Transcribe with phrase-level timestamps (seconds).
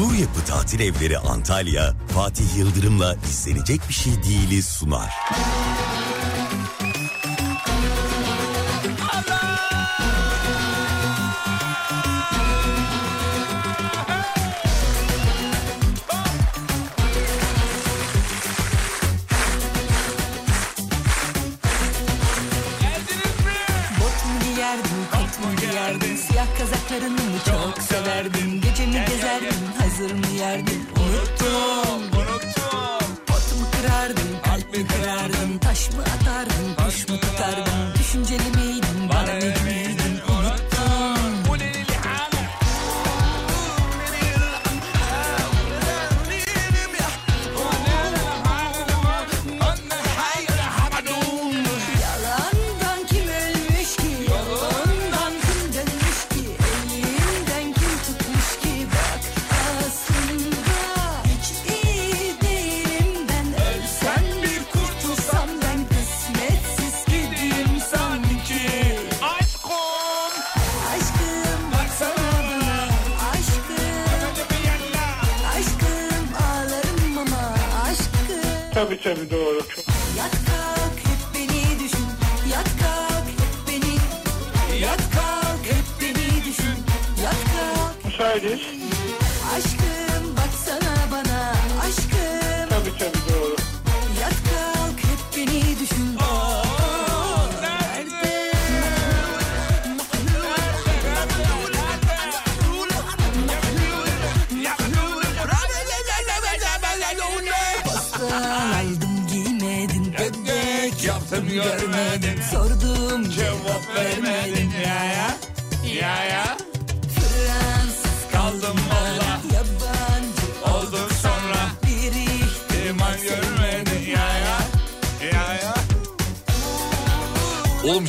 [0.00, 5.14] Sur Yapı Tatil Evleri Antalya, Fatih Yıldırım'la izlenecek bir şey değiliz sunar.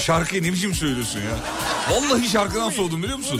[0.01, 1.31] Şarkıyı ne biçim söylüyorsun ya?
[1.91, 3.37] Vallahi şarkıdan soğudum biliyor musun?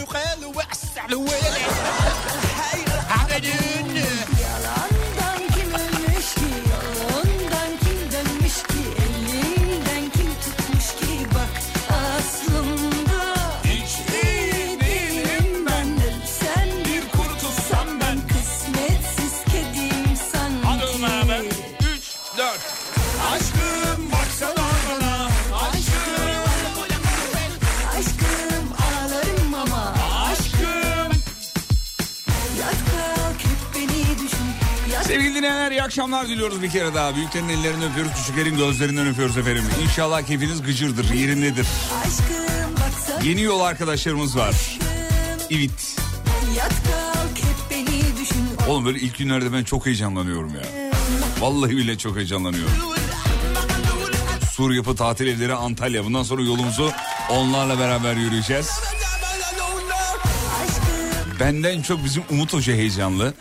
[35.82, 37.16] Akşamlar diliyoruz bir kere daha.
[37.16, 39.64] Büyüklerin ellerinden öpüyoruz, küçüklerin gözlerinden öpüyoruz efendim.
[39.82, 41.66] İnşallah keyfiniz gıcırdır, yerindedir.
[43.22, 44.78] Yeni yol arkadaşlarımız var.
[45.50, 45.96] İvit.
[48.68, 50.92] Oğlum böyle ilk günlerde ben çok heyecanlanıyorum ya.
[51.40, 52.72] Vallahi bile çok heyecanlanıyorum.
[54.52, 56.04] Sur Yapı Tatil Evleri Antalya.
[56.04, 56.92] Bundan sonra yolumuzu
[57.30, 58.70] onlarla beraber yürüyeceğiz.
[61.40, 63.34] Benden çok bizim Umut Hoca heyecanlı.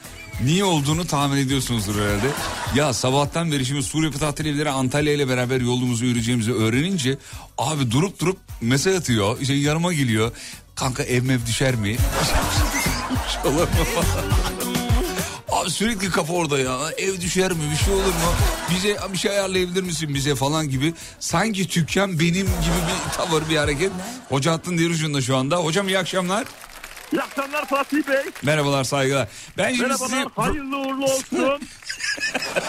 [0.46, 2.28] Niye olduğunu tahmin ediyorsunuzdur herhalde.
[2.76, 7.18] Ya sabahtan beri şimdi Sur Yapı Tatil Evleri Antalya ile beraber yolumuzu yürüyeceğimizi öğrenince...
[7.58, 9.38] ...abi durup durup mesaj atıyor.
[9.42, 10.32] İşte yanıma geliyor.
[10.76, 11.98] Kanka ev mev düşer mi?
[15.52, 16.78] Abi sürekli kafa orada ya.
[16.98, 17.60] Ev düşer mi?
[17.72, 18.34] Bir şey olur mu?
[18.72, 20.94] Bize bir şey ayarlayabilir misin bize falan gibi.
[21.20, 23.92] Sanki tükkan benim gibi bir tavır bir hareket.
[24.30, 25.58] Hoca hattın diğer ucunda şu anda.
[25.58, 26.46] Hocam iyi akşamlar.
[27.12, 28.24] İyi akşamlar Fatih Bey.
[28.44, 29.28] Merhabalar saygılar.
[29.58, 30.16] Ben şimdi sizi...
[30.16, 30.48] Merhabalar.
[30.48, 31.62] Hayırlı uğurlu olsun.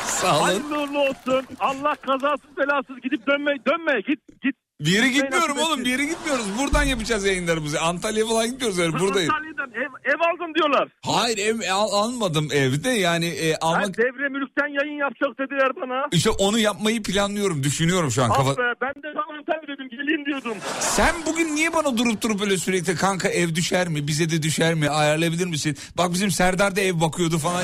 [0.07, 0.43] Sağ olun.
[0.45, 1.47] Hayırlı uğurlu olsun.
[1.61, 4.57] Allah kazasız belasız gidip dönme dönme git git.
[4.85, 6.47] Bir yere gitmiyorum oğlum bir yere gitmiyoruz.
[6.59, 7.81] Buradan yapacağız yayınlarımızı.
[7.81, 9.31] Antalya falan gitmiyoruz yani buradayım.
[9.35, 10.89] Antalya'dan ev, ev aldım diyorlar.
[11.03, 13.99] Hayır ev al- almadım evde yani e, Ben almak...
[13.99, 16.07] devre mülkten yayın yapacak dediler bana.
[16.13, 18.31] İşte onu yapmayı planlıyorum düşünüyorum şu an.
[18.31, 18.57] Ah Kafa...
[18.57, 20.57] be ben de tam Antalya dedim geleyim diyordum.
[20.81, 24.75] Sen bugün niye bana durup durup öyle sürekli kanka ev düşer mi bize de düşer
[24.75, 25.77] mi ayarlayabilir misin?
[25.99, 27.63] Bak bizim Serdar da ev bakıyordu falan.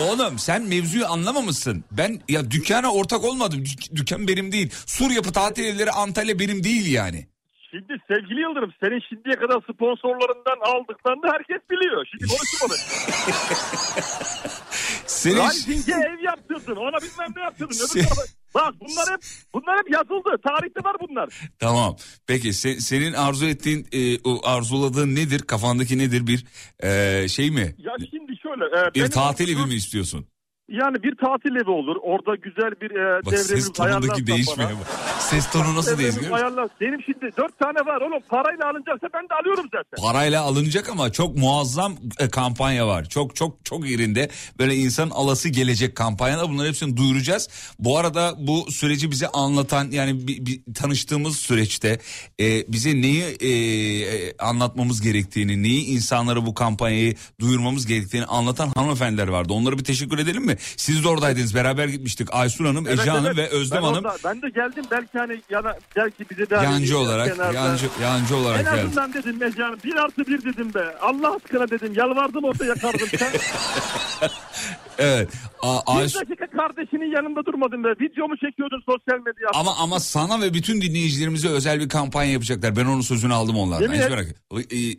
[0.00, 1.84] Oğlum sen mevzuyu anlamamışsın.
[1.92, 3.64] Ben ya dükkana ortak olmadım.
[3.64, 4.70] Dük- dükkan benim değil.
[4.86, 7.26] Sur Yapı Tatil Evleri Antalya benim değil yani.
[7.70, 12.06] Şimdi sevgili Yıldırım senin şimdiye kadar sponsorlarından aldıklarını herkes biliyor.
[12.10, 12.68] Şimdi konuşma
[15.06, 15.36] Senin...
[15.36, 17.76] Rating'e ev yaptırdın ona bilmem ne yaptırdın.
[17.96, 18.06] Öbür
[18.54, 19.20] Bak bunlar hep
[19.54, 20.30] bunlar hep yazıldı.
[20.46, 21.28] Tarihte var bunlar.
[21.58, 21.96] Tamam.
[22.26, 25.38] Peki se- senin arzu ettiğin, e, o arzuladığın nedir?
[25.42, 26.44] Kafandaki nedir bir
[26.82, 27.74] e, şey mi?
[27.78, 28.64] Ya şimdi şöyle.
[28.90, 30.26] e, Bir tatil evi mi istiyorsun?
[30.68, 31.96] Yani bir tatil evi olur.
[32.02, 34.68] Orada güzel bir e, Bak ses tonundaki bana.
[34.68, 34.86] bak.
[35.18, 36.32] Ses tonu nasıl değişiyor?
[36.32, 36.68] ayarlar.
[36.80, 38.22] Benim şimdi dört tane var oğlum.
[38.28, 40.02] Parayla alınacaksa ben de alıyorum zaten.
[40.02, 43.04] Parayla alınacak ama çok muazzam e, kampanya var.
[43.04, 44.28] Çok çok çok yerinde
[44.58, 46.48] böyle insan alası gelecek kampanyalar.
[46.48, 47.48] Bunların hepsini duyuracağız.
[47.78, 51.98] Bu arada bu süreci bize anlatan yani bir, bir tanıştığımız süreçte
[52.40, 59.28] e, bize neyi e, e, anlatmamız gerektiğini, neyi insanlara bu kampanyayı duyurmamız gerektiğini anlatan hanımefendiler
[59.28, 59.52] vardı.
[59.52, 60.57] Onlara bir teşekkür edelim mi?
[60.76, 61.54] Siz de oradaydınız.
[61.54, 62.28] Beraber gitmiştik.
[62.32, 63.36] Aysun Hanım, Evet, Ece Hanım evet.
[63.36, 66.98] ve Özlem ben Hanım orada- ben de geldim belki hani yana, belki bize de yancı
[66.98, 68.80] olarak, kenarda- yancı, yancı En olarak geldi.
[68.80, 70.96] azından dedim Ece Hanım bir artı bir dedim be.
[71.00, 73.30] Allah aşkına dedim yalvardım orada yakardım sen.
[74.98, 75.28] Evet.
[75.62, 77.88] A- bir Aysun dakika kardeşinin yanında durmadın be.
[77.88, 79.50] Videomu çekiyordun sosyal medyaya.
[79.54, 82.76] Ama ama sana ve bütün dinleyicilerimize özel bir kampanya yapacaklar.
[82.76, 83.92] Ben onun sözünü aldım onlardan.
[83.92, 84.26] Hiç merak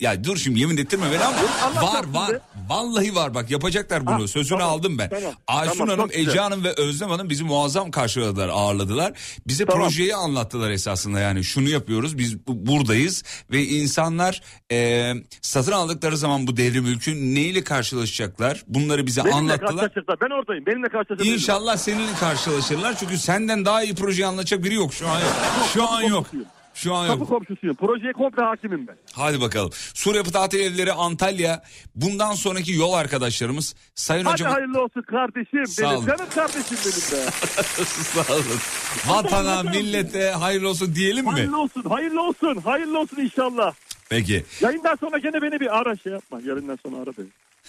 [0.01, 2.33] Ya dur şimdi yemin ettirme beni ama Allah var var.
[2.33, 2.39] be.
[2.69, 4.23] Vallahi var bak yapacaklar bunu.
[4.23, 5.09] Ha, sözünü tamam, aldım ben.
[5.09, 6.09] tamam, Aysun tamam, Hanım.
[6.13, 9.13] Ece Hanım ve Özlem Hanım bizi muazzam karşıladılar, ağırladılar.
[9.47, 9.83] Bize Tamam.
[9.83, 11.43] projeyi anlattılar esasında yani.
[11.43, 14.41] Şunu yapıyoruz biz bu- buradayız ve insanlar
[14.71, 15.11] e,
[15.41, 18.63] satın aldıkları zaman bu devrim mülkün neyle karşılaşacaklar?
[18.67, 19.88] Bunları bize Benimle anlattılar.
[19.89, 20.29] Karşılaşacaklar.
[20.29, 20.65] Ben oradayım.
[20.65, 21.33] Benimle karşılaşacaklar.
[21.33, 22.97] İnşallah seninle karşılaşırlar.
[22.97, 24.93] Çünkü senden daha iyi projeyi anlatacak biri yok.
[24.93, 25.33] Şu an yok.
[25.73, 26.27] Şu an yok.
[26.73, 27.29] Şu an Kapı yok.
[27.29, 27.75] komşusuyum.
[27.75, 28.95] Projeye komple hakimim ben.
[29.13, 29.69] Hadi bakalım.
[29.93, 31.63] Sur Yapı Tatil Evleri Antalya.
[31.95, 33.75] Bundan sonraki yol arkadaşlarımız.
[33.95, 34.51] Sayın Hadi hocam.
[34.53, 35.95] hayırlı olsun kardeşim Sağ benim.
[35.97, 36.05] olun.
[36.07, 37.31] Canım kardeşim benim be.
[37.85, 38.59] Sağ olun.
[39.07, 41.31] Vatana, millete hayırlı olsun diyelim mi?
[41.31, 43.73] hayırlı olsun, hayırlı olsun, hayırlı olsun inşallah.
[44.09, 44.45] Peki.
[44.61, 46.39] Yayından sonra gene beni bir ara şey yapma.
[46.45, 47.27] Yayından sonra ara beni.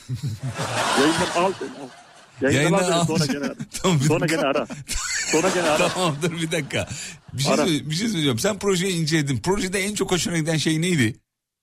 [1.01, 1.89] Yayından al beni al.
[2.41, 3.55] Yayından, beni sonra gene ara.
[3.83, 4.67] Tamam, sonra gene ara.
[5.33, 5.89] Sonra gene ara.
[5.89, 6.89] Tamam dur bir dakika.
[7.33, 7.67] Bir şey, Ara.
[7.67, 8.39] bir şey söyleyeceğim.
[8.39, 9.39] Sen projeyi inceledin.
[9.39, 11.17] Projede en çok hoşuna giden şey neydi?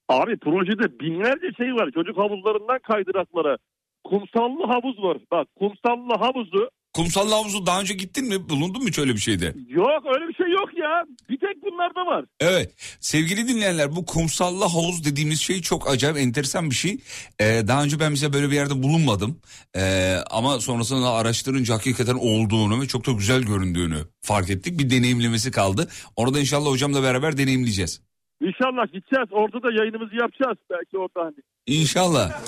[0.08, 1.90] Abi projede binlerce şey var.
[1.94, 3.56] Çocuk havuzlarından kaydıraklara.
[4.04, 5.18] Kumsallı havuz var.
[5.32, 6.70] Bak kumsallı havuzu.
[6.94, 8.48] Kumsal havuzu daha önce gittin mi?
[8.48, 9.54] Bulundun mu hiç öyle bir şeyde?
[9.68, 11.04] Yok öyle bir şey yok ya.
[11.30, 12.24] Bir tek bunlarda var.
[12.40, 12.70] Evet
[13.00, 16.98] sevgili dinleyenler bu kumsallı havuz dediğimiz şey çok acayip enteresan bir şey.
[17.40, 19.40] Ee, daha önce ben bize böyle bir yerde bulunmadım.
[19.76, 24.78] Ee, ama sonrasında araştırınca hakikaten olduğunu ve çok da güzel göründüğünü fark ettik.
[24.78, 25.88] Bir deneyimlemesi kaldı.
[26.16, 28.00] Orada inşallah hocamla beraber deneyimleyeceğiz.
[28.40, 29.28] İnşallah gideceğiz.
[29.30, 30.58] Orada da yayınımızı yapacağız.
[30.70, 31.36] Belki orada hani.
[31.66, 32.40] İnşallah.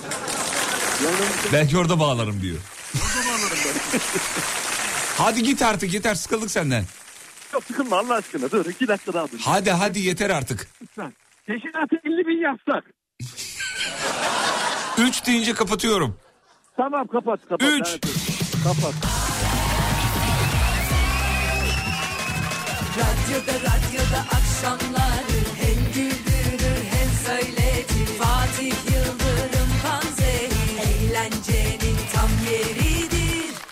[1.53, 2.59] Belki orada bağlarım diyor.
[2.95, 3.75] Ben.
[5.19, 6.85] Hadi git artık yeter sıkıldık senden.
[7.53, 8.51] Yok sıkılma Allah aşkına.
[8.51, 9.39] Dur iki dakika daha dur.
[9.45, 10.69] Hadi hadi yeter artık.
[10.83, 11.13] Lütfen.
[11.47, 12.85] Teşkilatı 50 bin yapsak.
[14.99, 16.17] Üç deyince kapatıyorum.
[16.77, 17.69] Tamam kapat kapat.
[17.69, 17.89] Üç.
[17.89, 18.01] Evet,
[18.65, 18.95] Kapat.
[22.97, 25.40] Radyoda radyoda akşamları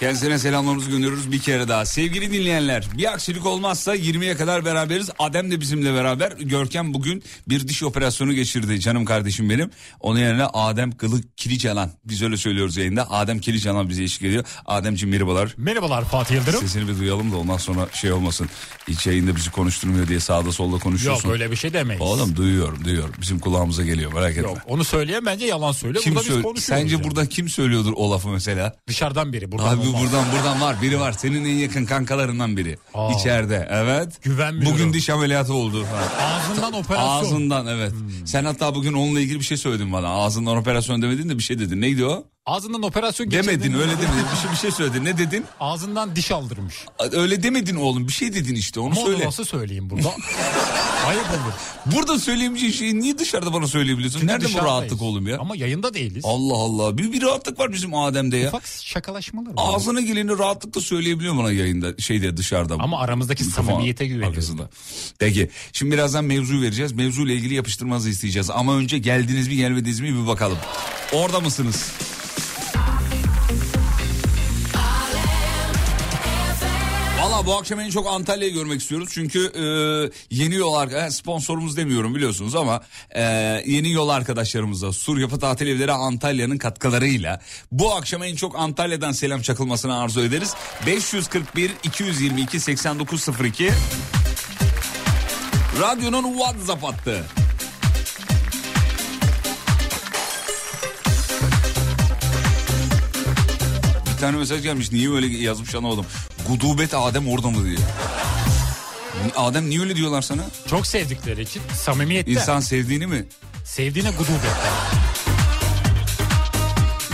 [0.00, 1.86] Kendisine selamlarımızı gönderiyoruz bir kere daha.
[1.86, 5.10] Sevgili dinleyenler bir aksilik olmazsa 20'ye kadar beraberiz.
[5.18, 6.32] Adem de bizimle beraber.
[6.32, 9.70] Görkem bugün bir diş operasyonu geçirdi canım kardeşim benim.
[10.00, 11.90] Onun yerine Adem Kılık Kilicalan.
[12.04, 13.10] Biz öyle söylüyoruz yayında.
[13.10, 14.44] Adem Kilicalan bize eşlik ediyor.
[14.66, 15.54] Ademciğim merhabalar.
[15.56, 16.60] Merhabalar Fatih Yıldırım.
[16.60, 18.48] Sesini bir duyalım da ondan sonra şey olmasın.
[18.88, 21.30] Hiç yayında bizi konuşturmuyor diye sağda solda Yok konuşuyorsun.
[21.30, 22.02] öyle bir şey demeyiz.
[22.02, 23.14] Oğlum duyuyorum duyuyorum.
[23.20, 24.42] Bizim kulağımıza geliyor merak etme.
[24.48, 26.04] Yok onu söyleyen bence yalan söylüyor.
[26.04, 26.82] Kim burada biz söyle- konuşuyoruz.
[26.82, 27.04] Sence yani.
[27.04, 28.76] burada kim söylüyordur o lafı mesela?
[28.88, 29.52] Dışarıdan biri.
[29.52, 29.87] Buradan Abi.
[29.92, 30.76] Buradan buradan var.
[30.82, 31.12] Biri var.
[31.12, 32.78] Senin en yakın kankalarından biri.
[32.94, 33.12] Aa.
[33.12, 33.68] içeride.
[33.70, 34.22] Evet.
[34.22, 34.72] Güvenmiyorum.
[34.72, 35.86] bugün diş ameliyatı oldu.
[36.20, 37.08] Ağzından operasyon.
[37.08, 37.92] ağzından evet.
[38.24, 40.08] Sen hatta bugün onunla ilgili bir şey söyledin bana.
[40.08, 41.80] Ağzından operasyon demedin de bir şey dedin.
[41.80, 43.48] Neydi o Ağzından operasyon geçirdin.
[43.48, 46.74] demedin öyle demedin bir şey bir şey söyledin ne dedin Ağzından diş aldırmış.
[47.12, 50.08] öyle demedin oğlum bir şey dedin işte onu Ama söyle nasıl söyleyeyim burada?
[51.06, 51.52] Ayıp olur.
[51.96, 55.94] burada söyleyemeyeceğin şeyi niye dışarıda bana söyleyebiliyorsun Çünkü nerede bu rahatlık oğlum ya Ama yayında
[55.94, 56.24] değiliz.
[56.26, 59.54] Allah Allah bir, bir rahatlık var bizim Adem'de ya Ufak şakalaşmalar var.
[59.56, 64.50] ağzına geleni rahatlıkla söyleyebiliyor bana yayında şeyde dışarıda Ama aramızdaki samimiyete güveniyoruz.
[65.18, 66.92] Peki şimdi birazdan mevzu vereceğiz.
[66.92, 68.50] Mevzu ile ilgili yapıştırmanızı isteyeceğiz.
[68.50, 70.58] Ama önce geldiniz mi gelmediniz mi bir bakalım.
[71.12, 71.92] Orada mısınız?
[77.46, 79.08] Bu akşam en çok Antalya'yı görmek istiyoruz.
[79.12, 79.62] Çünkü e,
[80.30, 82.80] yeni yol arka- sponsorumuz demiyorum biliyorsunuz ama
[83.10, 83.22] e,
[83.66, 87.40] yeni yol arkadaşlarımızla Sur Yapı Tatil Evleri Antalya'nın katkılarıyla
[87.72, 90.54] bu akşam en çok Antalya'dan selam çakılmasını arzu ederiz.
[90.86, 93.70] 541 222 8902
[95.80, 97.24] Radyonun WhatsApp hattı.
[104.18, 104.92] Bir tane mesaj gelmiş.
[104.92, 106.06] Niye öyle yazmış anlamadım.
[106.48, 107.76] Gudubet Adem orada mı diye.
[109.36, 110.42] Adem niye öyle diyorlar sana?
[110.70, 112.30] Çok sevdikleri için samimiyette.
[112.30, 113.26] İnsan sevdiğini mi?
[113.64, 114.48] Sevdiğine gudubette.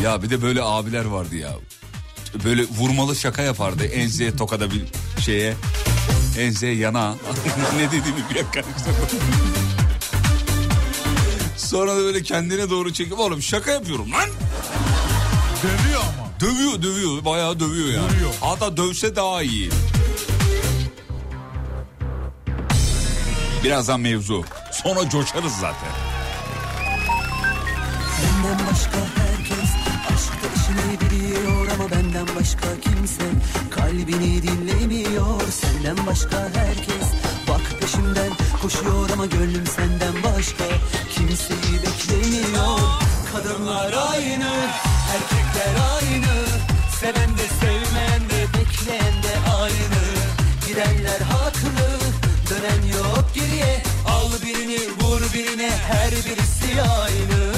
[0.03, 1.51] Ya bir de böyle abiler vardı ya.
[2.45, 3.85] böyle vurmalı şaka yapardı.
[3.85, 4.83] Enseye tokada bir
[5.21, 5.55] şeye.
[6.39, 7.15] Enseye yana.
[7.77, 9.21] ne dediğimi bir karıştırdım.
[11.57, 14.29] Sonra da böyle kendine doğru çekip oğlum şaka yapıyorum lan.
[15.63, 15.94] Dövüyor.
[16.45, 18.11] Dövüyor dövüyor bayağı dövüyor yani.
[18.11, 18.35] Dövüyor.
[18.41, 19.71] Hatta dövse daha iyi.
[23.65, 24.45] Birazdan mevzu.
[24.73, 25.91] Sonra coşarız zaten.
[28.23, 29.71] Benden başka herkes
[30.15, 33.25] aşkta işini biliyor ama benden başka kimse
[33.71, 35.41] kalbini dinlemiyor.
[35.51, 37.09] Senden başka herkes
[37.49, 38.31] bak peşimden
[38.63, 40.65] koşuyor ama gönlüm senden başka
[41.15, 43.14] kimseyi beklemiyor.
[43.35, 44.53] Kadınlar aynı,
[45.15, 46.35] erkekler aynı.
[47.01, 50.03] Seven de sevmeyen de bekleyen de aynı.
[50.67, 51.89] Gidenler haklı,
[52.51, 53.83] dönen yok geriye.
[54.09, 57.55] Al birini vur birine her birisi aynı.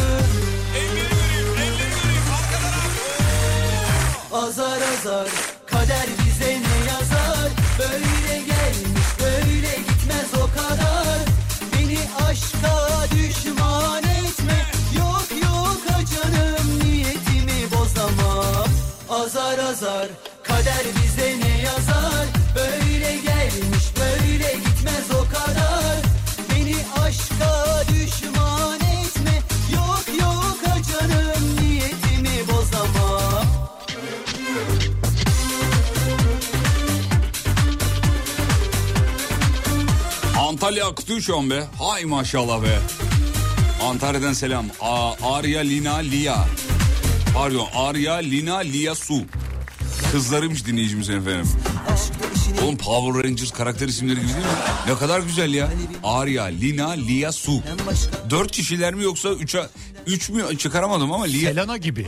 [4.32, 5.28] Azar azar
[5.66, 11.18] kader bize ne yazar Böyle gelmiş böyle gitmez o kadar
[11.72, 13.45] Beni aşka düşman
[19.24, 20.08] Azar azar
[20.42, 25.96] kader bize ne yazar Böyle gelmiş böyle gitmez o kadar
[26.50, 29.42] Beni aşka düşman etme
[29.74, 33.46] Yok yok ha canım niyetimi bozamam
[40.48, 41.64] Antalya akıtıyor şu an be.
[41.78, 42.78] Hay maşallah be.
[43.82, 44.66] Antalya'dan selam.
[44.80, 46.36] A Arya Lina Lia.
[47.36, 49.22] Pardon Arya Lina Lia Su.
[50.12, 51.48] Kızlarıymış dinleyicimiz efendim.
[52.62, 54.42] Oğlum Power Rangers karakter isimleri gibi değil mi?
[54.88, 55.68] Ne kadar güzel ya.
[56.04, 57.62] Arya, Lina, Lia, Su.
[58.30, 59.66] Dört kişiler mi yoksa üçe,
[60.06, 62.06] üç mü çıkaramadım ama Lia, Selena gibi.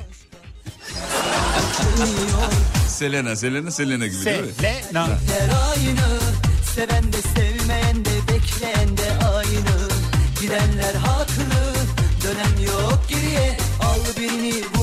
[2.89, 4.47] Selena, Selena, Selena gibi değil mi?
[4.61, 5.07] Selena.
[5.07, 6.21] Her aynı
[6.75, 9.89] Seven de sevmeyen de bekleyen de aynı
[10.41, 11.45] Gidenler haklı
[12.25, 14.78] Dönem yok geriye Al birini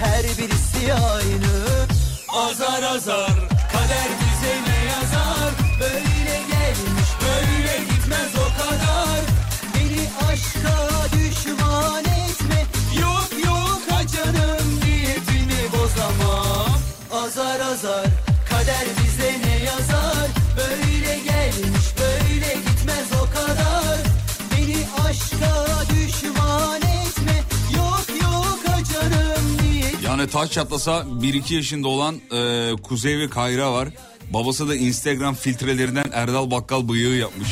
[0.00, 1.86] her birisi aynı.
[2.28, 3.30] Azar azar
[3.72, 5.50] Kader bize ne yazar?
[5.80, 9.20] Böyle gelmiş böyle gitmez o kadar.
[9.74, 10.76] Beni aşka
[11.12, 12.66] düşman etme.
[13.00, 16.78] Yok yok ha canım niyetini bozamam.
[17.12, 18.25] Azar azar
[30.26, 33.88] Yani taş çatlasa 1-2 yaşında olan e, Kuzey ve Kayra var.
[34.30, 37.48] Babası da Instagram filtrelerinden Erdal Bakkal bıyığı yapmış.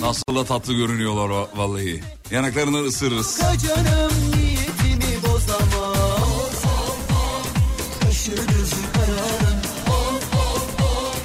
[0.00, 2.02] Nasıl da tatlı görünüyorlar va- vallahi.
[2.30, 3.40] Yanaklarından ısırırız.
[3.40, 5.22] canım niyetimi
[8.94, 9.60] kararım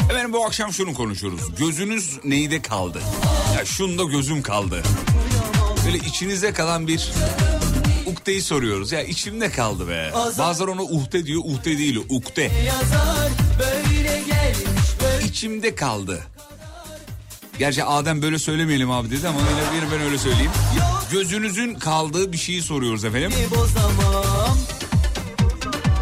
[0.10, 1.42] Efendim bu akşam şunu konuşuyoruz.
[1.60, 3.02] Gözünüz neyde kaldı?
[3.58, 4.84] Ya şunda gözüm kaldı.
[5.86, 7.12] Böyle içinize kalan bir
[8.28, 8.92] ukdeyi soruyoruz.
[8.92, 10.12] Ya içimde kaldı be.
[10.40, 11.42] Bazıları ona uhde diyor.
[11.46, 12.52] Uhde değil ukde.
[15.28, 16.24] İçimde kaldı.
[17.60, 20.52] Gerçi Adem böyle söylemeyelim abi dedi ama öyle bir ben öyle söyleyeyim.
[21.12, 23.32] Gözünüzün kaldığı bir şeyi soruyoruz efendim.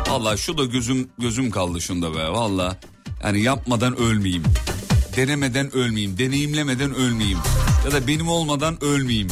[0.09, 2.77] Vallahi şu da gözüm gözüm kaldı şunda be valla.
[3.23, 4.43] Yani yapmadan ölmeyeyim.
[5.15, 6.17] Denemeden ölmeyeyim.
[6.17, 7.39] Deneyimlemeden ölmeyeyim.
[7.85, 9.27] Ya da benim olmadan ölmeyeyim.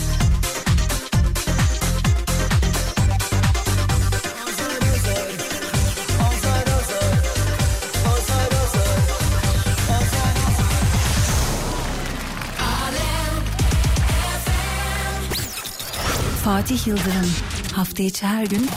[16.45, 17.31] Fatih Yıldırım
[17.73, 18.69] hafta içi her gün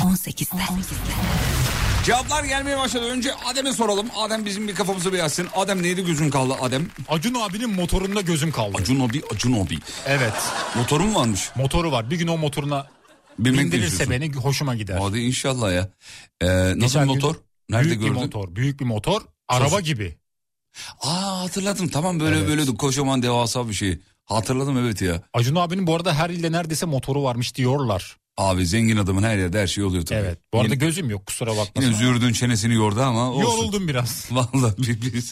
[0.00, 0.62] 18'de.
[2.04, 3.04] Cevaplar gelmeye başladı.
[3.04, 4.06] Önce Adem'e soralım.
[4.16, 5.48] Adem bizim bir kafamızı bir açsın.
[5.56, 6.86] Adem neydi gözün kaldı Adem?
[7.08, 8.76] Acun abinin motorunda gözüm kaldı.
[8.80, 9.78] Acun Obi, Acun Obi.
[10.06, 10.32] Evet.
[10.76, 11.50] Motorun mu varmış?
[11.56, 12.10] Motoru var.
[12.10, 12.86] Bir gün o motoruna
[13.38, 14.98] Binmek bindirirse beni hoşuma gider.
[15.02, 15.88] Hadi inşallah ya.
[16.40, 17.34] Ee, nasıl Geçen gün motor?
[17.70, 18.14] Nerede büyük gördün?
[18.16, 18.54] bir motor.
[18.56, 19.22] Büyük bir motor.
[19.48, 20.16] Araba gibi.
[21.00, 21.88] Aa hatırladım.
[21.88, 22.48] Tamam böyle Evet.
[22.48, 23.98] böyle kocaman devasa bir şey.
[24.34, 25.22] Hatırladım evet ya.
[25.34, 28.16] Acun abinin bu arada her ilde neredeyse motoru varmış diyorlar.
[28.36, 30.18] Abi zengin adamın her yerde her şey oluyor tabii.
[30.20, 30.38] Evet.
[30.52, 31.82] Bu arada Yine, gözüm yok kusura bakma.
[31.82, 33.42] yine zürdün çenesini yordu ama olsun.
[33.42, 34.28] Yoruldum biraz.
[34.30, 35.24] Vallahi bir, bir,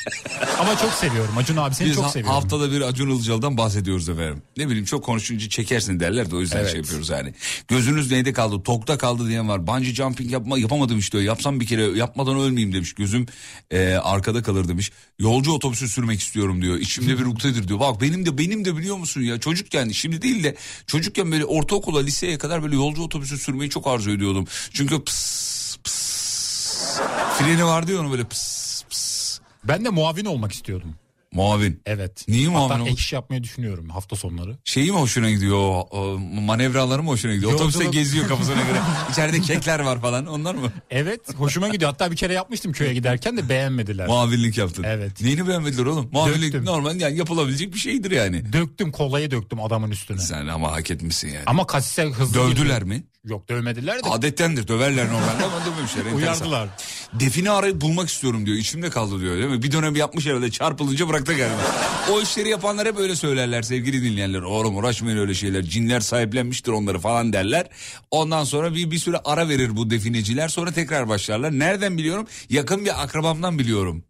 [0.60, 1.38] Ama çok seviyorum.
[1.38, 2.34] Acun abi seni biz çok seviyorum.
[2.34, 4.42] haftada bir Acun Ilıcalı'dan bahsediyoruz efendim.
[4.56, 6.70] Ne bileyim çok konuşunca çekersin derler de o yüzden Evet.
[6.70, 7.34] şey yapıyoruz yani.
[7.68, 8.62] Gözünüz neyde kaldı?
[8.62, 9.66] Tokta kaldı diyen var.
[9.66, 11.18] Bungee jumping yapma, yapamadım işte.
[11.18, 12.92] Yapsam bir kere yapmadan ölmeyeyim demiş.
[12.92, 13.26] Gözüm
[13.70, 14.92] e, arkada kalır demiş.
[15.18, 16.76] Yolcu otobüsü sürmek istiyorum diyor.
[16.76, 17.80] İçimde bir ukdedir diyor.
[17.80, 20.56] Bak benim de benim de biliyor musun ya çocukken şimdi değil de
[20.86, 24.46] çocukken böyle ortaokula liseye kadar böyle yolcu otobüsü sürmeyi çok arzu ediyordum.
[24.72, 27.00] Çünkü pıs pıs
[27.38, 29.40] freni vardı ya onun böyle pıs pıs.
[29.64, 30.94] Ben de muavin olmak istiyordum.
[31.34, 31.80] Muavin.
[31.86, 32.24] Evet.
[32.28, 34.56] Niye muavin Hatta ek iş yapmayı düşünüyorum hafta sonları.
[34.64, 35.58] Şeyi mi hoşuna gidiyor?
[35.58, 37.52] O, o manevraları mı hoşuna gidiyor?
[37.52, 38.78] Otobüste Yolculuk- geziyor kafasına göre.
[39.12, 40.72] İçeride kekler var falan onlar mı?
[40.90, 41.90] Evet hoşuma gidiyor.
[41.90, 44.06] Hatta bir kere yapmıştım köye giderken de beğenmediler.
[44.06, 44.82] Muavinlik yaptın.
[44.82, 45.20] Evet.
[45.20, 46.08] Neyini beğenmediler oğlum?
[46.12, 46.64] Muavinlik Döktüm.
[46.64, 48.52] normal yani yapılabilecek bir şeydir yani.
[48.52, 50.18] Döktüm kolayı döktüm adamın üstüne.
[50.18, 51.42] Sen ama hak etmişsin yani.
[51.46, 52.84] Ama kasise hızlı Dövdüler girdi.
[52.84, 53.04] mi?
[53.24, 56.04] Yok dövmediler de Adettendir döverler normalde ama dövmemişler.
[56.16, 56.68] uyardılar.
[57.12, 58.56] Define arayıp bulmak istiyorum diyor.
[58.56, 59.62] İçimde kaldı diyor değil mi?
[59.62, 61.60] Bir dönem yapmış herhalde çarpılınca bıraktı galiba.
[62.12, 64.42] o işleri yapanlar hep öyle söylerler sevgili dinleyenler.
[64.42, 65.62] Oğlum uğraşmayın öyle şeyler.
[65.62, 67.66] Cinler sahiplenmiştir onları falan derler.
[68.10, 70.48] Ondan sonra bir, bir süre ara verir bu defineciler.
[70.48, 71.58] Sonra tekrar başlarlar.
[71.58, 72.26] Nereden biliyorum?
[72.50, 74.04] Yakın bir akrabamdan biliyorum.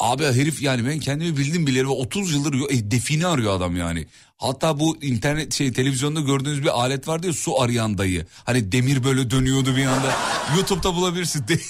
[0.00, 4.06] Abi herif yani ben kendimi bildim bileli ve 30 yıldır e, define arıyor adam yani.
[4.42, 8.26] Hatta bu internet şey televizyonda gördüğünüz bir alet vardı ya su arayan dayı.
[8.44, 10.12] Hani demir böyle dönüyordu bir anda.
[10.56, 11.48] YouTube'da bulabilirsin.
[11.48, 11.60] De-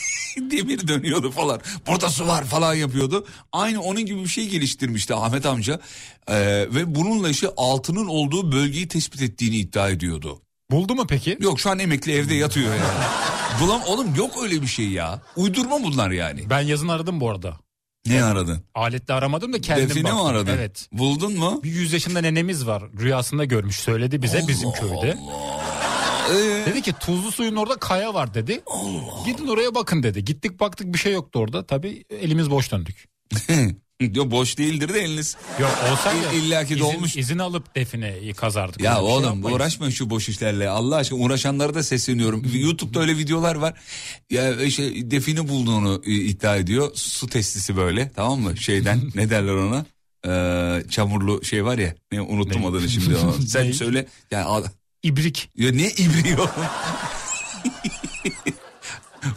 [0.51, 1.61] demir dönüyordu falan.
[1.87, 3.27] Burada su var falan yapıyordu.
[3.53, 5.81] Aynı onun gibi bir şey geliştirmişti Ahmet amca.
[6.29, 6.35] Ee,
[6.71, 10.43] ve bununla işte altının olduğu bölgeyi tespit ettiğini iddia ediyordu.
[10.71, 11.39] Buldu mu peki?
[11.41, 13.05] Yok şu an emekli evde yatıyor yani.
[13.61, 15.23] Bulam oğlum yok öyle bir şey ya.
[15.37, 16.51] Uydurma bunlar yani.
[16.51, 17.57] Ben yazın aradım bu arada.
[18.07, 18.61] Ne aradın?
[18.75, 20.19] Aletle aramadım da kendim Define baktım.
[20.21, 20.53] mi aradın?
[20.53, 20.89] Evet.
[20.93, 21.61] Buldun mu?
[21.65, 22.83] Bir 100 yaşında nenemiz var.
[23.01, 25.19] Rüyasında görmüş söyledi bize bizim köyde.
[26.31, 28.63] Ee, Dedi ki tuzlu suyun orada kaya var dedi.
[29.27, 30.25] Gidin oraya bakın dedi.
[30.25, 31.67] Gittik baktık bir şey yoktu orada.
[31.67, 33.09] Tabii elimiz boş döndük.
[34.15, 35.37] Yok boş değildir de eliniz.
[35.61, 37.17] Yok olsaydı İ- illaki de izin, olmuş.
[37.17, 38.81] izin alıp defineyi kazardık.
[38.81, 39.57] Ya Öyle şey oğlum yapmayız.
[39.57, 40.69] uğraşmayın şu boş işlerle.
[40.69, 42.43] Allah aşkına uğraşanlara da sesleniyorum.
[42.55, 43.75] YouTube'da öyle videolar var.
[44.31, 46.91] Ya işte define bulduğunu iddia ediyor.
[46.95, 48.57] Su testisi böyle tamam mı?
[48.57, 49.85] Şeyden ne derler ona?
[50.27, 51.95] Ee, çamurlu şey var ya.
[52.13, 52.67] Ne unuttum Ne?
[52.69, 53.17] adını şimdi.
[53.17, 53.33] onu.
[53.47, 53.73] Sen Ne?
[53.73, 54.07] söyle.
[54.31, 55.51] Ya, ad- İbrik.
[55.57, 56.51] ya ne ibriği oğlum?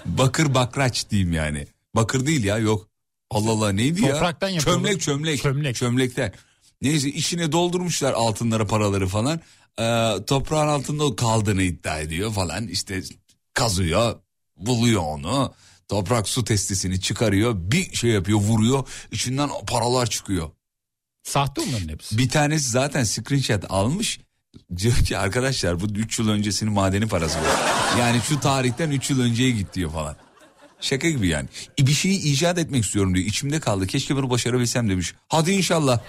[0.06, 1.68] Bakır bakraç diyeyim yani.
[1.96, 2.88] Bakır değil ya yok.
[3.30, 4.14] Allah Allah neydi ya?
[4.14, 4.84] Topraktan yapıyorlar.
[4.84, 5.42] Çömlek çömlek.
[5.42, 5.76] Çömlek.
[5.76, 6.34] Çömlekten.
[6.82, 9.40] Neyse içine doldurmuşlar altınları paraları falan.
[9.80, 12.68] Ee, toprağın altında kaldığını iddia ediyor falan.
[12.68, 13.02] İşte
[13.54, 14.20] kazıyor
[14.58, 15.54] buluyor onu.
[15.88, 20.50] Toprak su testisini çıkarıyor bir şey yapıyor vuruyor içinden paralar çıkıyor.
[21.24, 22.18] Sahte onların hepsi.
[22.18, 24.20] Bir tanesi zaten screenshot almış.
[24.78, 28.00] Diyor ki arkadaşlar bu 3 yıl öncesinin madeni parası bu.
[28.00, 30.16] Yani şu tarihten 3 yıl önceye git diyor falan.
[30.86, 31.48] Şaka gibi yani.
[31.80, 33.28] Bir şeyi icat etmek istiyorum diyor.
[33.28, 33.88] İçimde kaldı.
[33.88, 35.14] Keşke bunu başarabilsem demiş.
[35.30, 36.00] Hadi inşallah.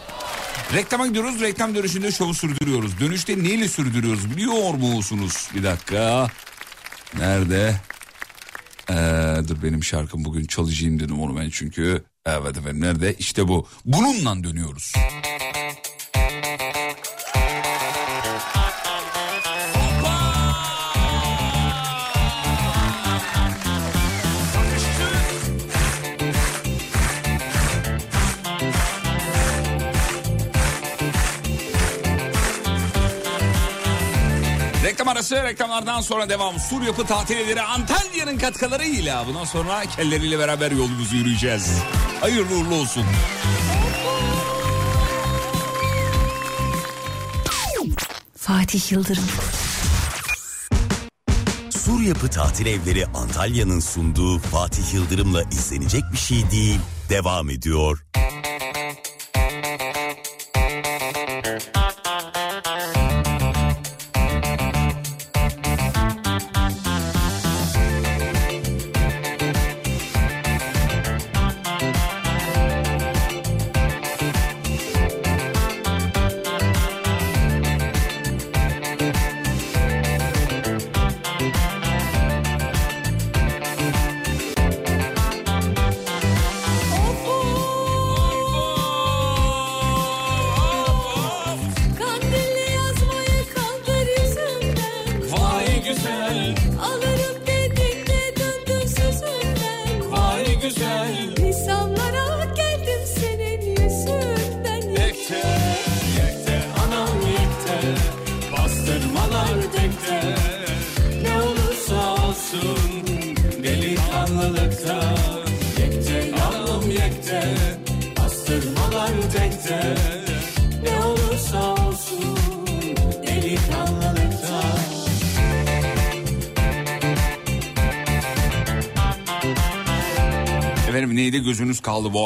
[0.75, 1.41] Reklama gidiyoruz.
[1.41, 3.01] Reklam dönüşünde şovu sürdürüyoruz.
[3.01, 5.49] Dönüşte neyle sürdürüyoruz biliyor musunuz?
[5.55, 6.29] Bir dakika.
[7.19, 7.81] Nerede?
[8.91, 8.95] Ee,
[9.49, 12.05] dur benim şarkım bugün çalacağım dedim onu ben çünkü.
[12.27, 13.15] Evet efendim nerede?
[13.19, 13.69] İşte bu.
[13.85, 14.93] Bununla dönüyoruz.
[14.97, 15.46] Reklam
[35.27, 36.59] arası reklamlardan sonra devam.
[36.59, 41.83] Sur yapı tatilleri Antalya'nın katkılarıyla bundan sonra kelleriyle beraber yolumuzu yürüyeceğiz.
[42.21, 43.05] Hayırlı uğurlu olsun.
[48.37, 49.25] Fatih Yıldırım.
[51.71, 56.81] Sur Yapı Tatil Evleri Antalya'nın sunduğu Fatih Yıldırım'la izlenecek bir şey değil.
[57.11, 58.05] Devam ediyor.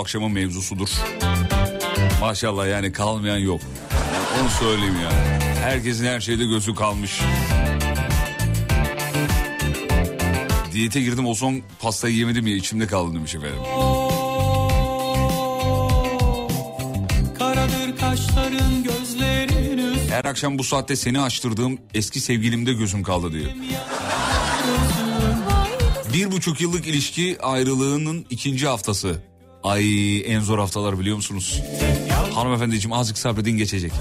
[0.00, 0.88] Bu akşamın mevzusudur.
[2.20, 3.60] Maşallah yani kalmayan yok.
[4.40, 5.42] Onu söyleyeyim yani.
[5.62, 7.20] Herkesin her şeyde gözü kalmış.
[10.72, 13.58] Diyete girdim o son pastayı yemedim ya içimde kaldı demiş efendim.
[20.10, 23.50] Her akşam bu saatte seni açtırdığım eski sevgilimde gözüm kaldı diyor.
[26.12, 29.29] Bir buçuk yıllık ilişki ayrılığının ikinci haftası.
[29.70, 31.60] Ay en zor haftalar biliyor musunuz?
[32.34, 33.92] Hanımefendiciğim azıcık sabredin geçecek.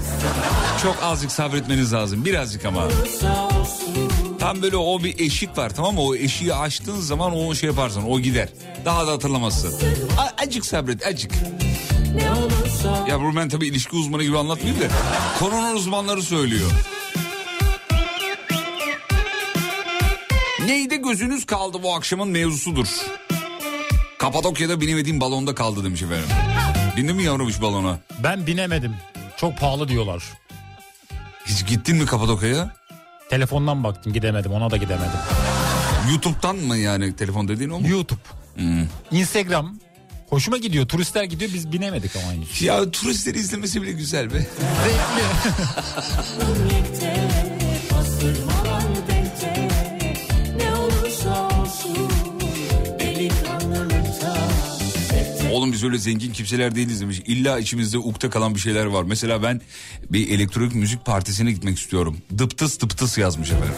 [0.82, 2.88] Çok azıcık sabretmeniz lazım birazcık ama.
[4.38, 6.00] Tam böyle o bir eşik var tamam mı?
[6.00, 8.48] O eşiği açtığın zaman o şey yaparsın o gider.
[8.84, 9.74] Daha da hatırlamazsın.
[10.18, 11.32] A- acık sabret acık.
[13.08, 14.86] Ya bu ben tabii ilişki uzmanı gibi anlatmayayım da.
[15.38, 16.70] Konunun uzmanları söylüyor.
[20.66, 22.86] Neyde gözünüz kaldı bu akşamın mevzusudur.
[24.20, 26.28] Kapadokya'da binemediğim balonda kaldı demiş efendim.
[26.96, 27.98] Bindin mi yavrum hiç balona?
[28.24, 28.94] Ben binemedim.
[29.36, 30.22] Çok pahalı diyorlar.
[31.46, 32.76] Hiç gittin mi Kapadokya'ya?
[33.30, 35.18] Telefondan baktım gidemedim ona da gidemedim.
[36.10, 37.88] YouTube'dan mı yani telefon dediğin o mu?
[37.88, 38.20] YouTube.
[39.10, 39.78] Instagram.
[40.30, 40.88] Hoşuma gidiyor.
[40.88, 42.62] Turistler gidiyor biz binemedik ama henüz.
[42.62, 44.46] Ya turistleri izlemesi bile güzel be.
[44.84, 45.22] Zevkli.
[55.50, 57.22] Oğlum biz öyle zengin kimseler değiliz demiş.
[57.26, 59.02] İlla içimizde ukde kalan bir şeyler var.
[59.02, 59.60] Mesela ben
[60.10, 62.16] bir elektronik müzik partisine gitmek istiyorum.
[62.38, 63.74] Dıptıs dıptıs yazmış efendim.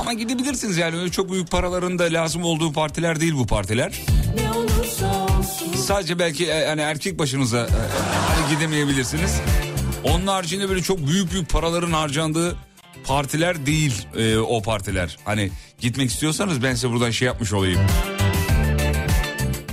[0.00, 3.92] Ama gidebilirsiniz yani öyle çok büyük paraların da lazım olduğu partiler değil bu partiler.
[5.76, 7.68] Sadece belki hani erkek başınıza e,
[8.28, 9.34] hani gidemeyebilirsiniz.
[10.04, 12.56] Onun haricinde böyle çok büyük büyük paraların harcandığı
[13.04, 15.16] partiler değil e, o partiler.
[15.24, 17.80] Hani gitmek istiyorsanız ben size buradan şey yapmış olayım.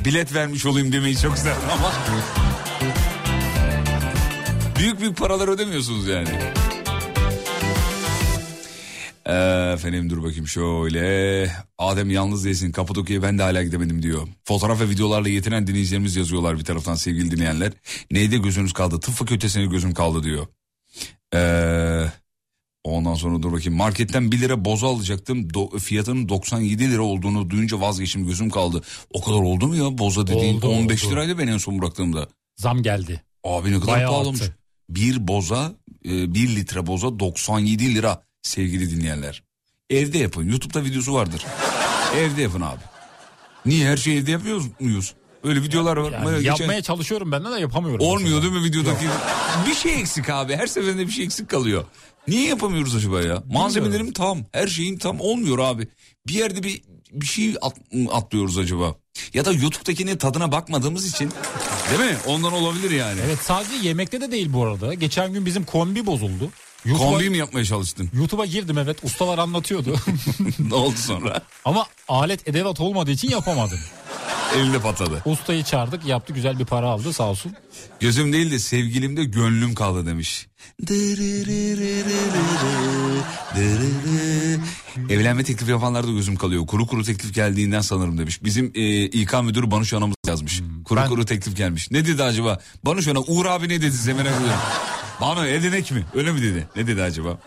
[0.06, 1.94] Bilet vermiş olayım demeyi çok isterim ama.
[4.80, 6.30] büyük büyük paralar ödemiyorsunuz yani.
[9.74, 11.52] Efendim dur bakayım şöyle.
[11.78, 14.28] Adem yalnız değilsin Kapadokya'ya ben de hala gidemedim diyor.
[14.44, 17.74] Fotoğraf ve videolarla yetinen dinleyicilerimiz yazıyorlar bir taraftan sevgili dinleyenler.
[18.12, 19.00] Neyde gözünüz kaldı?
[19.00, 20.48] Tıp fakültesine gözüm kaldı diyor.
[21.34, 22.06] Ee,
[22.92, 23.76] ondan sonra dur bakayım.
[23.78, 25.48] Marketten 1 lira boza alacaktım.
[25.48, 28.82] Do- fiyatının 97 lira olduğunu duyunca vazgeçtim gözüm kaldı.
[29.14, 30.58] O kadar oldu mu ya boza dediğin?
[30.58, 31.12] Oldu, 15 oldu.
[31.12, 32.28] liraydı ben en son bıraktığımda.
[32.58, 33.22] Zam geldi.
[33.44, 34.42] Abi ne kadar Bayağı pahalıymış.
[34.42, 34.58] arttı.
[34.90, 35.72] Bir boza,
[36.06, 39.44] e, bir litre boza 97 lira sevgili dinleyenler.
[39.90, 40.50] Evde yapın.
[40.50, 41.46] YouTube'da videosu vardır.
[42.18, 42.82] evde yapın abi.
[43.66, 45.14] Niye her şeyi evde yapıyoruz muyuz?
[45.44, 46.12] Öyle videolar var.
[46.12, 48.06] Yani geçen- yapmaya çalışıyorum ben de yapamıyorum.
[48.06, 48.42] Olmuyor mesela.
[48.42, 49.06] değil mi videodaki?
[49.68, 50.56] bir şey eksik abi.
[50.56, 51.86] Her seferinde bir şey eksik kalıyor.
[52.28, 53.44] Niye yapamıyoruz acaba ya?
[53.52, 54.40] Malzemelerim tam.
[54.52, 55.88] Her şeyim tam olmuyor abi.
[56.28, 57.78] Bir yerde bir bir şey at-
[58.12, 58.96] atlıyoruz acaba.
[59.34, 61.32] Ya da YouTube'dakinin tadına bakmadığımız için.
[61.90, 62.18] Değil mi?
[62.28, 63.20] Ondan olabilir yani.
[63.26, 64.94] Evet sadece yemekte de değil bu arada.
[64.94, 66.50] Geçen gün bizim kombi bozuldu.
[66.86, 68.10] YouTube'a, Kombi mi yapmaya çalıştın?
[68.14, 69.96] YouTube'a girdim evet ustalar anlatıyordu.
[70.60, 71.42] ne oldu sonra?
[71.66, 73.80] Ama alet edevat olmadığı için yapamadım.
[74.56, 75.22] Elinde patladı.
[75.26, 77.54] Ustayı çağırdık yaptı güzel bir para aldı sağ olsun.
[78.00, 80.48] Gözüm değil de sevgilimde gönlüm kaldı demiş.
[85.10, 86.68] Evlenme teklifi yapanlarda gözüm kalıyor.
[86.68, 88.44] Kuru kuru teklif geldiğinden sanırım demiş.
[88.44, 90.62] Bizim e, İK müdürü Banuş Hanımız yazmış.
[90.86, 91.92] Kuru Ben- kuru teklif gelmiş.
[91.92, 92.60] Ne dedi acaba?
[92.84, 94.60] Banuş Hanım Uğur abi ne dedi ediyorum.
[95.22, 96.06] Banu edinek mi?
[96.16, 96.68] Öyle mi dedi?
[96.76, 97.38] Ne dedi acaba?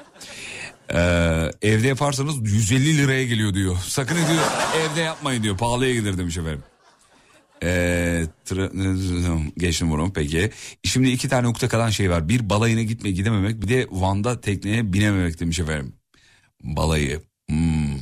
[0.95, 3.77] Ee, evde yaparsanız 150 liraya geliyor diyor.
[3.87, 4.45] Sakın diyor
[4.77, 5.57] evde yapmayın diyor.
[5.59, 6.63] Pahalıya gelir demiş efendim.
[7.63, 10.51] Ee, tra- geçtim bunu peki.
[10.85, 12.29] Şimdi iki tane ukde kalan şey var.
[12.29, 15.93] Bir balayına gitme gidememek bir de Van'da tekneye binememek demiş efendim.
[16.63, 17.23] Balayı.
[17.51, 17.99] Hmm.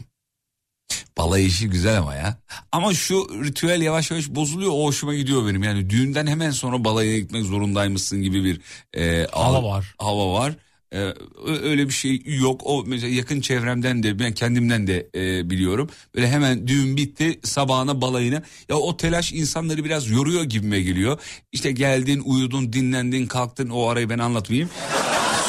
[1.19, 2.39] Balayı işi güzel ama ya.
[2.73, 5.63] Ama şu ritüel yavaş yavaş bozuluyor o hoşuma gidiyor benim.
[5.63, 8.61] Yani düğünden hemen sonra balayına gitmek zorundaymışsın gibi bir
[9.01, 9.95] e, Hava al- var.
[9.99, 10.57] Hava var.
[10.93, 11.15] Ee,
[11.47, 12.61] öyle bir şey yok.
[12.65, 15.91] O mesela yakın çevremden de ben kendimden de e, biliyorum.
[16.15, 18.43] Böyle hemen düğün bitti sabahına balayına.
[18.69, 21.21] Ya o telaş insanları biraz yoruyor gibime geliyor.
[21.53, 24.71] İşte geldin, uyudun, dinlendin, kalktın o arayı ben anlatmayayım.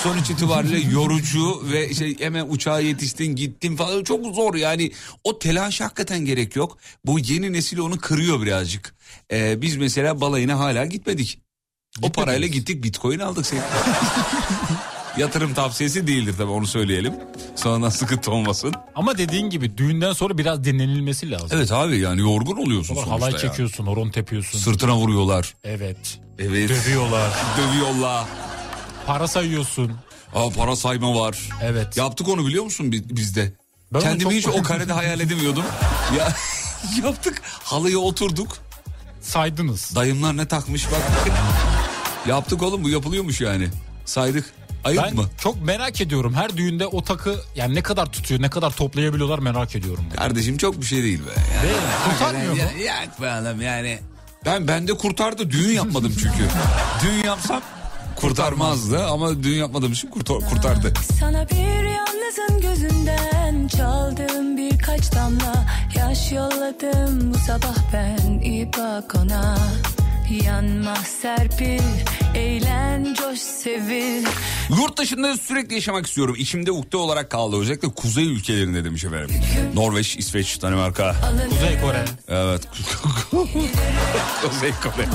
[0.04, 4.91] Sonuç itibariyle yorucu ve işte hemen uçağa yetiştin gittin falan çok zor yani
[5.23, 6.78] o telaş hakikaten gerek yok.
[7.06, 8.95] Bu yeni nesil onu kırıyor birazcık.
[9.32, 11.39] Ee, biz mesela balayına hala gitmedik.
[12.02, 13.45] O parayla gittik bitcoin aldık.
[13.45, 13.60] Sen...
[15.17, 17.13] Yatırım tavsiyesi değildir tabii onu söyleyelim.
[17.56, 18.73] Sonradan sıkıntı olmasın.
[18.95, 21.49] Ama dediğin gibi düğünden sonra biraz dinlenilmesi lazım.
[21.51, 23.38] Evet abi yani yorgun oluyorsun Sonra sonuçta halay ya.
[23.39, 24.60] çekiyorsun, horon tepiyorsun.
[24.60, 25.53] Sırtına vuruyorlar.
[25.63, 26.19] Evet.
[26.39, 26.69] Evet.
[26.69, 27.32] Dövüyorlar.
[27.58, 28.25] Dövüyorlar.
[29.08, 29.91] Para sayıyorsun.
[30.36, 31.38] Aa, para sayma var.
[31.63, 31.97] Evet.
[31.97, 33.53] Yaptık onu biliyor musun bi- bizde?
[33.93, 35.63] Ben onu Kendimi çok- hiç o karede hayal edemiyordum.
[36.17, 36.34] ya
[37.08, 37.41] yaptık.
[37.43, 38.58] Halıya oturduk.
[39.21, 39.95] Saydınız.
[39.95, 41.01] Dayımlar ne takmış bak.
[42.27, 43.67] yaptık oğlum bu yapılıyormuş yani.
[44.06, 44.53] Saydık.
[44.88, 45.26] Ayıp Ben mı?
[45.38, 46.34] çok merak ediyorum.
[46.34, 50.06] Her düğünde o takı yani ne kadar tutuyor, ne kadar toplayabiliyorlar merak ediyorum.
[50.17, 51.30] Kardeşim çok bir şey değil be.
[51.56, 51.82] Yani, Değil mi?
[52.10, 52.58] Kurtarmıyor mu?
[52.60, 54.00] Ya, yak be adam yani.
[54.45, 56.47] Ben bende kurtardı düğün yapmadım çünkü.
[57.04, 57.62] düğün yapsam
[58.15, 60.93] kurtarmazdı ama düğün yapmadığım için kurtar, kurtardı.
[61.19, 69.58] Sana bir yalnızın gözünden çaldım birkaç damla Yaş yolladım bu sabah ben iyi bak ona
[70.32, 71.82] Yanma serpil,
[72.36, 74.26] eğlen coş sevil
[74.70, 76.36] Yurt dışında sürekli yaşamak istiyorum.
[76.38, 77.60] İçimde ukde olarak kaldı.
[77.62, 79.36] Özellikle kuzey ülkelerinde demiş efendim.
[79.74, 81.16] Norveç, İsveç, Danimarka.
[81.50, 82.06] Kuzey Kore.
[82.28, 82.62] Evet.
[84.50, 85.08] kuzey Kore.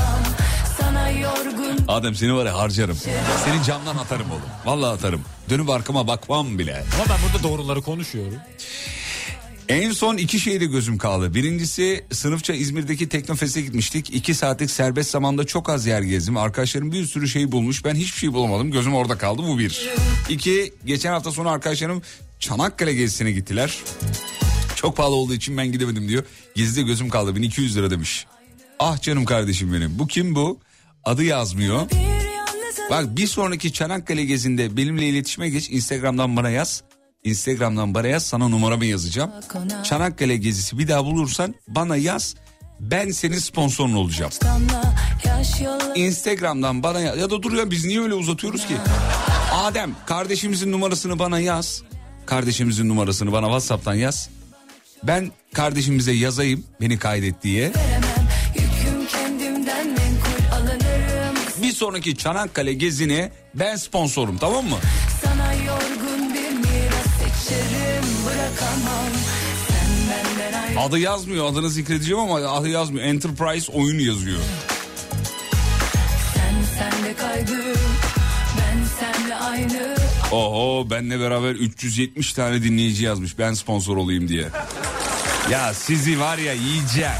[1.88, 2.96] Adem seni var ya harcarım.
[3.44, 4.42] Seni camdan atarım oğlum.
[4.64, 5.22] Vallahi atarım.
[5.50, 6.84] Dönüp arkama bakmam bile.
[6.94, 8.38] Ama ben burada doğruları konuşuyorum.
[9.68, 11.34] En son iki şeyde gözüm kaldı.
[11.34, 14.14] Birincisi sınıfça İzmir'deki Teknofest'e gitmiştik.
[14.14, 16.36] İki saatlik serbest zamanda çok az yer gezdim.
[16.36, 17.84] Arkadaşlarım bir sürü şey bulmuş.
[17.84, 18.70] Ben hiçbir şey bulamadım.
[18.70, 19.42] Gözüm orada kaldı.
[19.42, 19.88] Bu bir.
[20.28, 22.02] İki, geçen hafta sonu arkadaşlarım
[22.40, 23.78] Çanakkale gezisine gittiler.
[24.76, 26.24] Çok pahalı olduğu için ben gidemedim diyor.
[26.54, 27.36] Gezide gözüm kaldı.
[27.36, 28.26] 1200 lira demiş.
[28.78, 29.98] Ah canım kardeşim benim.
[29.98, 30.58] Bu kim bu?
[31.04, 31.80] Adı yazmıyor.
[32.90, 35.70] Bak bir sonraki Çanakkale gezinde benimle iletişime geç.
[35.70, 36.82] Instagram'dan bana yaz.
[37.24, 39.30] Instagram'dan bana yaz sana numaramı yazacağım.
[39.84, 42.34] Çanakkale gezisi bir daha bulursan bana yaz.
[42.80, 44.32] Ben senin sponsorun olacağım.
[45.94, 47.18] Instagram'dan bana yaz.
[47.18, 48.76] Ya da dur ya biz niye öyle uzatıyoruz ki?
[49.52, 51.82] Adem kardeşimizin numarasını bana yaz.
[52.26, 54.28] Kardeşimizin numarasını bana Whatsapp'tan yaz.
[55.02, 57.72] Ben kardeşimize yazayım beni kaydet diye.
[61.62, 64.76] Bir sonraki Çanakkale gezine ben sponsorum tamam mı?
[70.82, 73.06] Adı yazmıyor adını zikredeceğim ama adı yazmıyor.
[73.06, 74.40] Enterprise oyun yazıyor.
[76.34, 77.74] Sen senle kaygı
[78.58, 79.96] Ben senle aynı
[80.32, 84.48] Oho benle beraber 370 tane dinleyici yazmış ben sponsor olayım diye.
[85.50, 87.12] Ya sizi var ya yiyeceğim.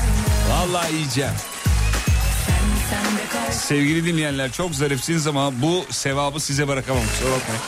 [0.50, 1.32] Vallahi yiyeceğim.
[2.90, 7.02] Sende Sevgili dinleyenler çok zarifsiniz ama bu sevabı size bırakamam.
[7.02, 7.62] Kusura bakmayın.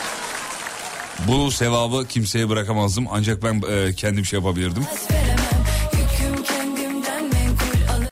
[1.27, 4.83] Bu sevabı kimseye bırakamazdım ancak ben e, kendim şey yapabilirdim.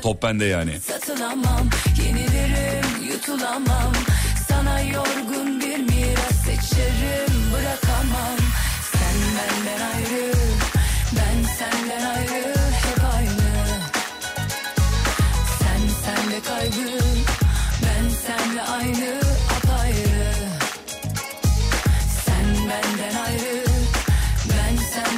[0.03, 0.79] Top bende yani.
[0.79, 3.93] Satılamam yenilirim yutulamam
[4.47, 5.32] Sana yorgun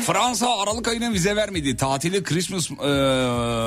[0.05, 1.77] Fransa Aralık ayına vize vermedi.
[1.77, 2.75] Tatili Christmas e,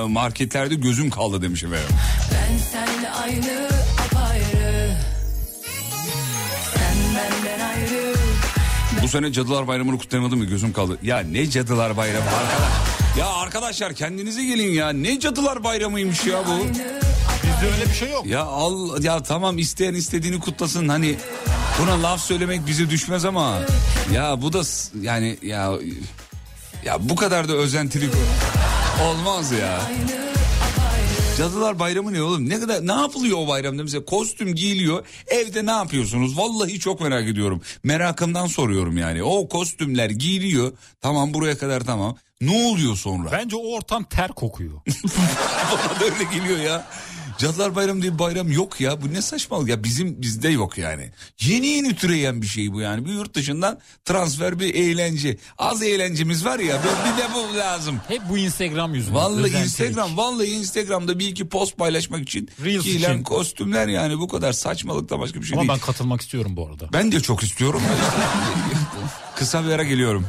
[0.09, 1.87] marketlerde gözüm kaldı demiş efendim.
[2.33, 3.69] Ben senle aynı
[4.07, 4.97] apayrı
[6.75, 8.15] Sen benden ayrı
[9.03, 10.99] Bu sene Cadılar Bayramı'nı kutlayamadım mı gözüm kaldı.
[11.03, 12.73] Ya ne Cadılar Bayramı arkadaş.
[13.19, 14.91] Ya arkadaşlar kendinize gelin ya.
[14.91, 16.65] Ne Cadılar Bayramı'ymış ya bu.
[17.43, 18.27] Bizde öyle bir şey yok.
[18.27, 21.17] Ya al ya tamam isteyen istediğini kutlasın hani
[21.83, 23.59] buna laf söylemek bize düşmez ama
[24.15, 24.63] ya bu da
[25.03, 25.73] yani ya
[26.85, 28.11] ya bu kadar da özentilik
[29.03, 29.81] olmaz ya.
[31.39, 32.49] Cadılar Bayramı ne oğlum?
[32.49, 35.07] Ne kadar ne yapılıyor o bayramda mesela kostüm giyiliyor.
[35.27, 36.39] Evde ne yapıyorsunuz?
[36.39, 37.63] Vallahi çok merak ediyorum.
[37.85, 39.23] Merakımdan soruyorum yani.
[39.23, 40.73] O kostümler giyiliyor.
[41.01, 42.17] Tamam buraya kadar tamam.
[42.41, 43.33] Ne oluyor sonra?
[43.33, 44.73] Bence o ortam ter kokuyor.
[45.73, 46.87] Bana da öyle geliyor ya.
[47.39, 49.01] Cadılar Bayramı diye bir bayram yok ya.
[49.03, 49.85] Bu ne saçmalık ya.
[49.85, 51.11] Bizim bizde yok yani.
[51.41, 53.05] Yeni yeni türeyen bir şey bu yani.
[53.07, 55.37] Bir yurt dışından transfer bir eğlence.
[55.59, 56.83] Az eğlencemiz var ya.
[56.83, 58.01] Bir de bu lazım.
[58.09, 59.15] Hep bu Instagram yüzünden.
[59.15, 59.65] Vallahi özentilik.
[59.67, 63.23] Instagram, vallahi Instagram'da bir iki post paylaşmak için Reels giyilen için.
[63.25, 65.73] kostümler yani bu kadar saçmalıkta başka bir şey Ama değil.
[65.81, 66.89] ben katılmak istiyorum bu arada.
[66.93, 67.83] Ben de çok istiyorum.
[69.37, 70.27] Kısa bir ara geliyorum.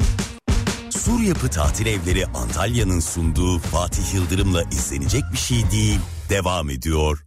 [1.10, 6.00] Sur Yapı Tatil Evleri Antalya'nın sunduğu Fatih Yıldırım'la izlenecek bir şey değil.
[6.30, 7.26] Devam ediyor.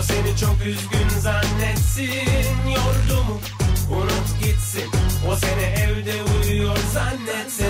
[0.00, 2.10] O seni çok üzgün zannetsin
[2.66, 3.40] Yordu mu
[3.90, 4.90] unut gitsin
[5.30, 7.66] O seni evde uyuyor zannetsin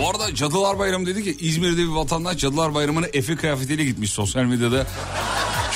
[0.00, 4.44] Bu arada Cadılar Bayramı dedi ki İzmir'de bir vatandaş Cadılar Bayramı'na Efe kıyafetiyle gitmiş sosyal
[4.44, 4.86] medyada.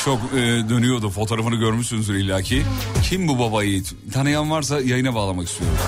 [0.05, 0.37] Çok e,
[0.69, 2.63] dönüyordu fotoğrafını görmüşsünüzdür illaki.
[3.11, 3.63] Kim bu baba?
[4.13, 5.79] Tanıyan varsa yayına bağlamak istiyorum.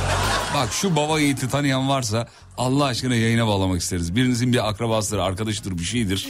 [0.54, 4.16] Bak şu baba yiğiti tanıyan varsa Allah aşkına yayına bağlamak isteriz.
[4.16, 6.28] Birinizin bir akrabasıdır, arkadaşıdır, bir şeydir.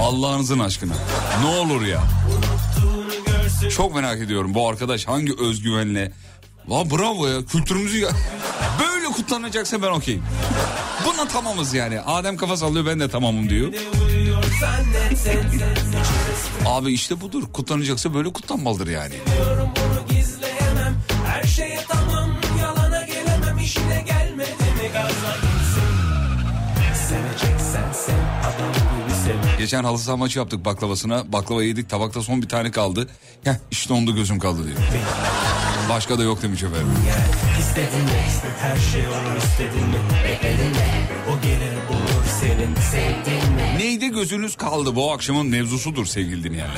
[0.00, 0.92] Allah'ınızın aşkına.
[1.42, 2.02] Ne olur ya.
[3.76, 6.12] Çok merak ediyorum bu arkadaş hangi özgüvenle.
[6.68, 8.08] Va bravo ya kültürümüzü ya.
[8.80, 10.22] Böyle kutlanacaksa ben okeyim.
[11.06, 12.00] Buna tamamız yani.
[12.00, 13.72] Adem kafa sallıyor ben de tamamım diyor.
[16.66, 17.42] Abi işte budur.
[17.52, 19.14] Kutlanacaksa böyle kutlanmalıdır yani.
[21.26, 21.80] Her şeye
[29.58, 31.32] Geçen halı saha maçı yaptık baklavasına.
[31.32, 33.08] Baklava yedik tabakta son bir tane kaldı.
[33.44, 34.78] Heh işte onda gözüm kaldı diyor.
[35.88, 36.88] Başka da yok demiş efendim.
[37.60, 38.10] İstedin mi?
[38.60, 39.96] Her şey olur istedin mi?
[40.24, 41.08] Bekledin mi?
[41.30, 43.78] O gelir bulur senin sevdin mi?
[43.78, 46.74] Neydi gözünüz kaldı bu akşamın mevzusudur sevgili dinleyenler.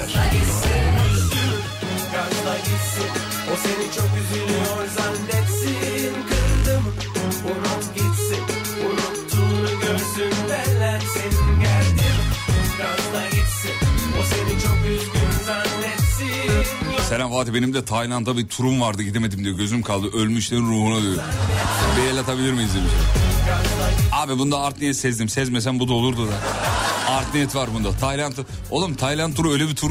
[2.12, 3.11] Gazla gitsin
[3.52, 4.41] O seni çok üzülüyor
[17.12, 21.16] Selam Fatih benim de Tayland'da bir turum vardı gidemedim diyor gözüm kaldı ölmüşlerin ruhuna diyor.
[21.96, 22.92] Bir el atabilir miyiz demiş.
[24.12, 26.33] Abi bunda art niyet sezdim sezmesem bu da olurdu da.
[27.12, 27.92] Art niyet var bunda.
[27.92, 28.33] Tayland
[28.70, 29.90] oğlum Tayland turu öyle bir tur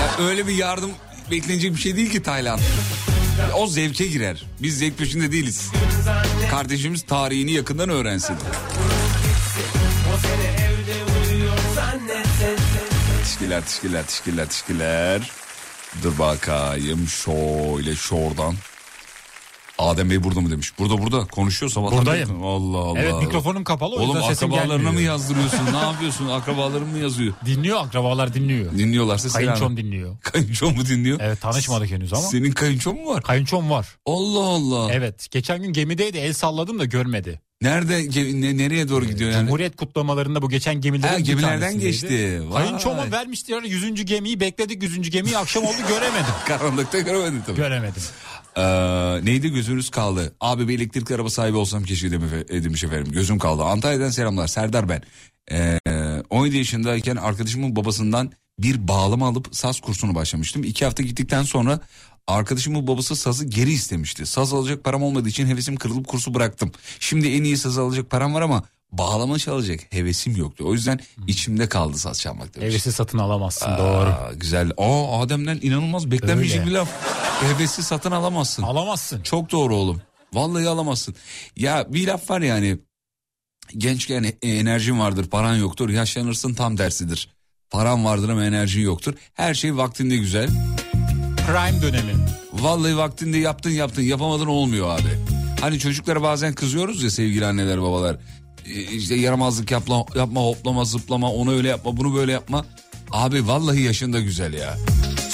[0.00, 0.90] ya öyle bir yardım
[1.30, 2.60] beklenecek bir şey değil ki Tayland.
[3.54, 4.44] O zevke girer.
[4.62, 5.70] Biz zevk peşinde değiliz.
[6.50, 8.34] Kardeşimiz tarihini yakından öğrensin.
[10.14, 11.58] O seni evde uyuyor
[16.02, 18.54] Dur bakayım şöyle şuradan.
[19.78, 20.78] Adem Bey burada mı demiş.
[20.78, 21.98] Burada burada konuşuyor sabahtan.
[21.98, 22.44] Buradayım.
[22.44, 22.98] Allah Allah.
[23.00, 24.92] Evet mikrofonum kapalı o Oğlum yüzden sesim akrabalarına gelmiyor.
[24.92, 25.72] mı yazdırıyorsun?
[25.72, 26.28] ne yapıyorsun?
[26.28, 27.34] Akrabaların mı yazıyor?
[27.46, 28.72] Dinliyor akrabalar dinliyor.
[28.78, 29.46] Dinliyorlarsa selam.
[29.46, 30.16] Kayınçom dinliyor.
[30.22, 31.18] Kayınçom mu dinliyor?
[31.22, 32.22] Evet tanışmadık henüz ama.
[32.22, 33.22] Senin kayınçom mu var?
[33.22, 33.86] Kayınçom var.
[34.06, 34.92] Allah Allah.
[34.92, 37.40] Evet geçen gün gemideydi el salladım da görmedi.
[37.62, 38.08] Nerede
[38.40, 39.40] ne, nereye doğru gidiyor yani?
[39.46, 42.42] Cumhuriyet kutlamalarında bu geçen gemilerin Ha, gemilerden geçti.
[42.52, 44.04] Kayınçoma vermişti yani 100.
[44.04, 45.10] gemiyi bekledik 100.
[45.10, 46.34] gemiyi akşam oldu göremedim.
[46.46, 47.56] Karanlıkta göremedim tabii.
[47.56, 48.02] göremedim.
[48.56, 48.62] Ee,
[49.24, 50.34] neydi gözünüz kaldı?
[50.40, 52.10] Abi bir elektrikli araba sahibi olsam keşke
[52.62, 53.12] demiş efendim.
[53.12, 53.62] Gözüm kaldı.
[53.62, 54.46] Antalya'dan selamlar.
[54.46, 55.02] Serdar ben.
[55.52, 55.80] Ee,
[56.30, 60.64] 17 yaşındayken arkadaşımın babasından bir bağlama alıp saz kursunu başlamıştım.
[60.64, 61.80] İki hafta gittikten sonra
[62.28, 64.26] arkadaşımın babası sazı geri istemişti.
[64.26, 66.72] Saz alacak param olmadığı için hevesim kırılıp kursu bıraktım.
[67.00, 68.62] Şimdi en iyi saz alacak param var ama
[68.92, 70.64] bağlama çalacak hevesim yoktu.
[70.66, 72.68] O yüzden içimde kaldı saz çalmak demiş.
[72.68, 74.08] Hevesi satın alamazsın doğru.
[74.08, 74.70] Aa, güzel.
[74.78, 76.88] Aa Adem'den inanılmaz beklenmeyecek bir laf.
[77.42, 78.62] Hevesi satın alamazsın.
[78.62, 79.22] Alamazsın.
[79.22, 80.02] Çok doğru oğlum.
[80.32, 81.14] Vallahi alamazsın.
[81.56, 82.78] Ya bir laf var yani.
[83.76, 85.88] Gençken e- enerjin vardır, paran yoktur.
[85.90, 87.28] Yaşlanırsın tam tersidir.
[87.70, 89.14] Paran vardır ama enerjin yoktur.
[89.34, 90.48] Her şey vaktinde güzel.
[91.48, 92.12] Prime dönemi.
[92.52, 95.18] Vallahi vaktinde yaptın yaptın yapamadın olmuyor abi.
[95.60, 98.16] Hani çocuklara bazen kızıyoruz ya sevgili anneler babalar.
[98.66, 102.66] Ee, İşte yaramazlık yapma, yapma hoplama zıplama onu öyle yapma bunu böyle yapma.
[103.10, 104.76] Abi vallahi yaşında güzel ya.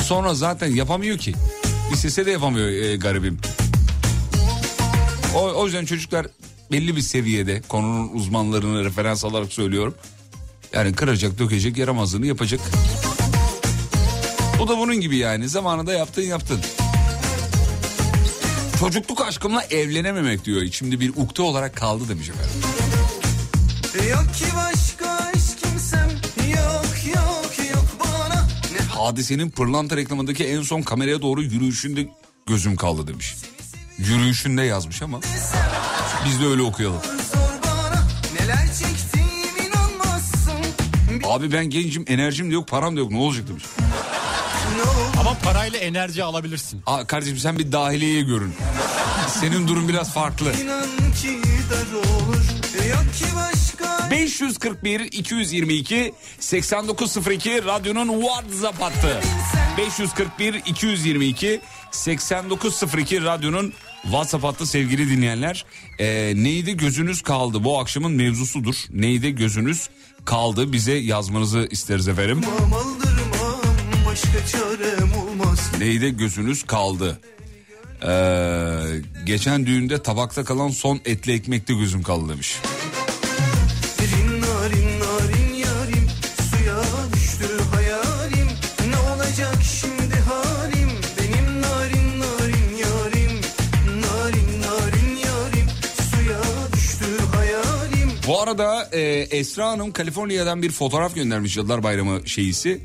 [0.03, 1.35] Sonra zaten yapamıyor ki.
[1.93, 3.39] İstese de yapamıyor e, garibim.
[5.37, 6.27] O, o yüzden çocuklar
[6.73, 9.95] belli bir seviyede konunun uzmanlarını referans alarak söylüyorum.
[10.73, 12.61] Yani kıracak dökecek yaramazlığını yapacak.
[14.59, 16.61] Bu da bunun gibi yani zamanında yaptın yaptın.
[18.81, 20.63] Çocukluk aşkımla evlenememek diyor.
[20.73, 22.51] Şimdi bir ukde olarak kaldı demiş efendim.
[24.11, 26.09] Yok ki başka hiç kimsem
[26.51, 32.09] Yok yok yok bana Ne Hadisenin pırlanta reklamındaki en son kameraya doğru yürüyüşünde
[32.47, 33.35] gözüm kaldı demiş.
[33.99, 35.21] Yürüyüşünde yazmış ama
[36.27, 37.01] biz de öyle okuyalım.
[41.25, 43.65] Abi ben gencim enerjim de yok param da yok ne olacak demiş.
[45.35, 46.83] Ama parayla enerji alabilirsin.
[46.87, 48.55] Aa, kardeşim sen bir dahiliyeye görün.
[49.41, 50.53] Senin durum biraz farklı.
[50.63, 50.83] İnan
[51.23, 52.37] ki dar olur
[52.91, 59.21] Yok ki başka 541 222 8902 radyonun WhatsApp hattı.
[59.79, 61.61] 541 222
[61.91, 63.73] 8902 radyonun
[64.03, 65.65] WhatsApp hattı sevgili dinleyenler.
[65.99, 68.75] Ee, neydi gözünüz kaldı bu akşamın mevzusudur.
[68.91, 69.89] Neydi gözünüz
[70.25, 72.41] kaldı bize yazmanızı isteriz efendim.
[74.07, 75.11] Başka çarem
[75.79, 77.21] Neydi gözünüz kaldı.
[78.03, 78.81] Ee,
[79.27, 82.57] geçen düğünde tabakta kalan son etli ekmekte gözüm kaldı demiş.
[98.45, 102.81] Arada e, Esra Hanım Kaliforniya'dan bir fotoğraf göndermiş Yıllar Bayramı şeyisi.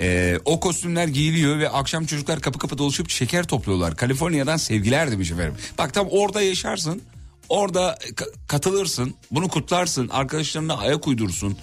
[0.00, 3.96] E, o kostümler giyiliyor ve akşam çocuklar kapı kapı dolaşıp şeker topluyorlar.
[3.96, 5.54] Kaliforniya'dan sevgiler demiş efendim.
[5.78, 7.02] Bak tam orada yaşarsın.
[7.48, 9.14] Orada ka- katılırsın.
[9.30, 10.08] Bunu kutlarsın.
[10.08, 11.56] Arkadaşlarına ayak uydursun.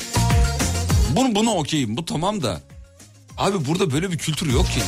[1.15, 1.97] Bunu, bunu okeyim.
[1.97, 2.61] Bu tamam da.
[3.37, 4.81] Abi burada böyle bir kültür yok ki.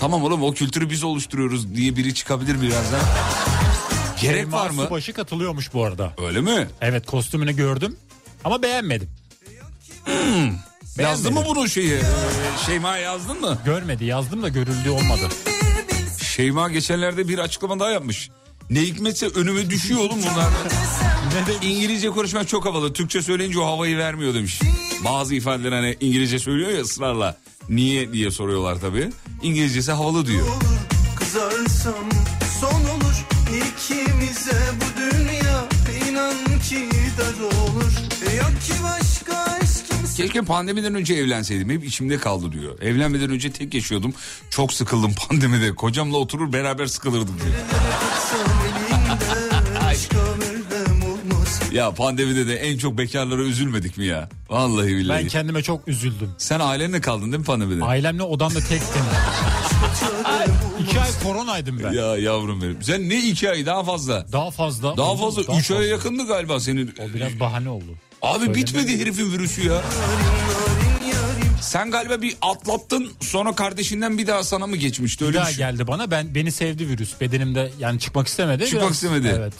[0.00, 3.00] Tamam oğlum o kültürü biz oluşturuyoruz diye biri çıkabilir birazdan.
[4.22, 4.82] Gerek Şeyma var mı?
[4.84, 6.12] Subaşı katılıyormuş bu arada.
[6.26, 6.68] Öyle mi?
[6.80, 7.96] Evet kostümünü gördüm
[8.44, 9.10] ama beğenmedim.
[10.98, 11.98] Yazdın mı bunu şeyi?
[12.66, 13.58] Şeyma yazdın mı?
[13.64, 15.28] Görmedi yazdım da görüldüğü olmadı.
[16.22, 18.30] Şeyma geçenlerde bir açıklama daha yapmış.
[18.70, 20.48] Ne hikmetse önüme düşüyor oğlum bunlar.
[21.62, 22.92] İngilizce konuşmak çok havalı.
[22.92, 24.60] Türkçe söyleyince o havayı vermiyor demiş.
[25.04, 27.36] Bazı ifadeler hani İngilizce söylüyor ya ısrarla.
[27.68, 29.10] Niye diye soruyorlar tabii.
[29.42, 30.46] İngilizcesi havalı diyor.
[31.16, 32.41] Kızarsam olur
[33.56, 35.68] ikimize bu dünya
[36.08, 36.34] İnan
[36.68, 36.88] ki
[37.18, 37.92] dar olur
[38.38, 39.58] Yok ki başka
[39.90, 41.70] kimse Keşke pandemiden önce evlenseydim.
[41.70, 42.80] Hep içimde kaldı diyor.
[42.80, 44.14] Evlenmeden önce tek yaşıyordum.
[44.50, 45.74] Çok sıkıldım pandemide.
[45.74, 47.54] Kocamla oturur beraber sıkılırdık diyor.
[51.72, 54.28] Ya pandemide de en çok bekarlara üzülmedik mi ya?
[54.50, 55.22] Vallahi billahi.
[55.22, 56.30] Ben kendime çok üzüldüm.
[56.38, 57.84] Sen ailenle kaldın değil mi pandemide?
[57.84, 59.02] Ailemle odamda tektim.
[60.82, 61.92] İki ay koronaydım ben.
[61.92, 62.82] Ya yavrum benim.
[62.82, 64.26] Sen ne iki ay daha fazla?
[64.32, 64.96] Daha fazla.
[64.96, 65.46] Daha fazla.
[65.46, 65.90] daha üç aya fazla.
[65.92, 66.94] yakındı galiba senin.
[67.00, 67.84] O biraz bahane oldu.
[68.22, 68.54] Abi Söylemem.
[68.54, 69.82] bitmedi herifin virüsü ya.
[71.60, 75.52] Sen galiba bir atlattın sonra kardeşinden bir daha sana mı geçmişti Bir öyle daha bir
[75.54, 75.64] şey?
[75.66, 76.10] geldi bana.
[76.10, 77.20] Ben beni sevdi virüs.
[77.20, 78.66] Bedenimde yani çıkmak istemedi.
[78.66, 79.34] Çıkmak istemedi.
[79.38, 79.54] Evet.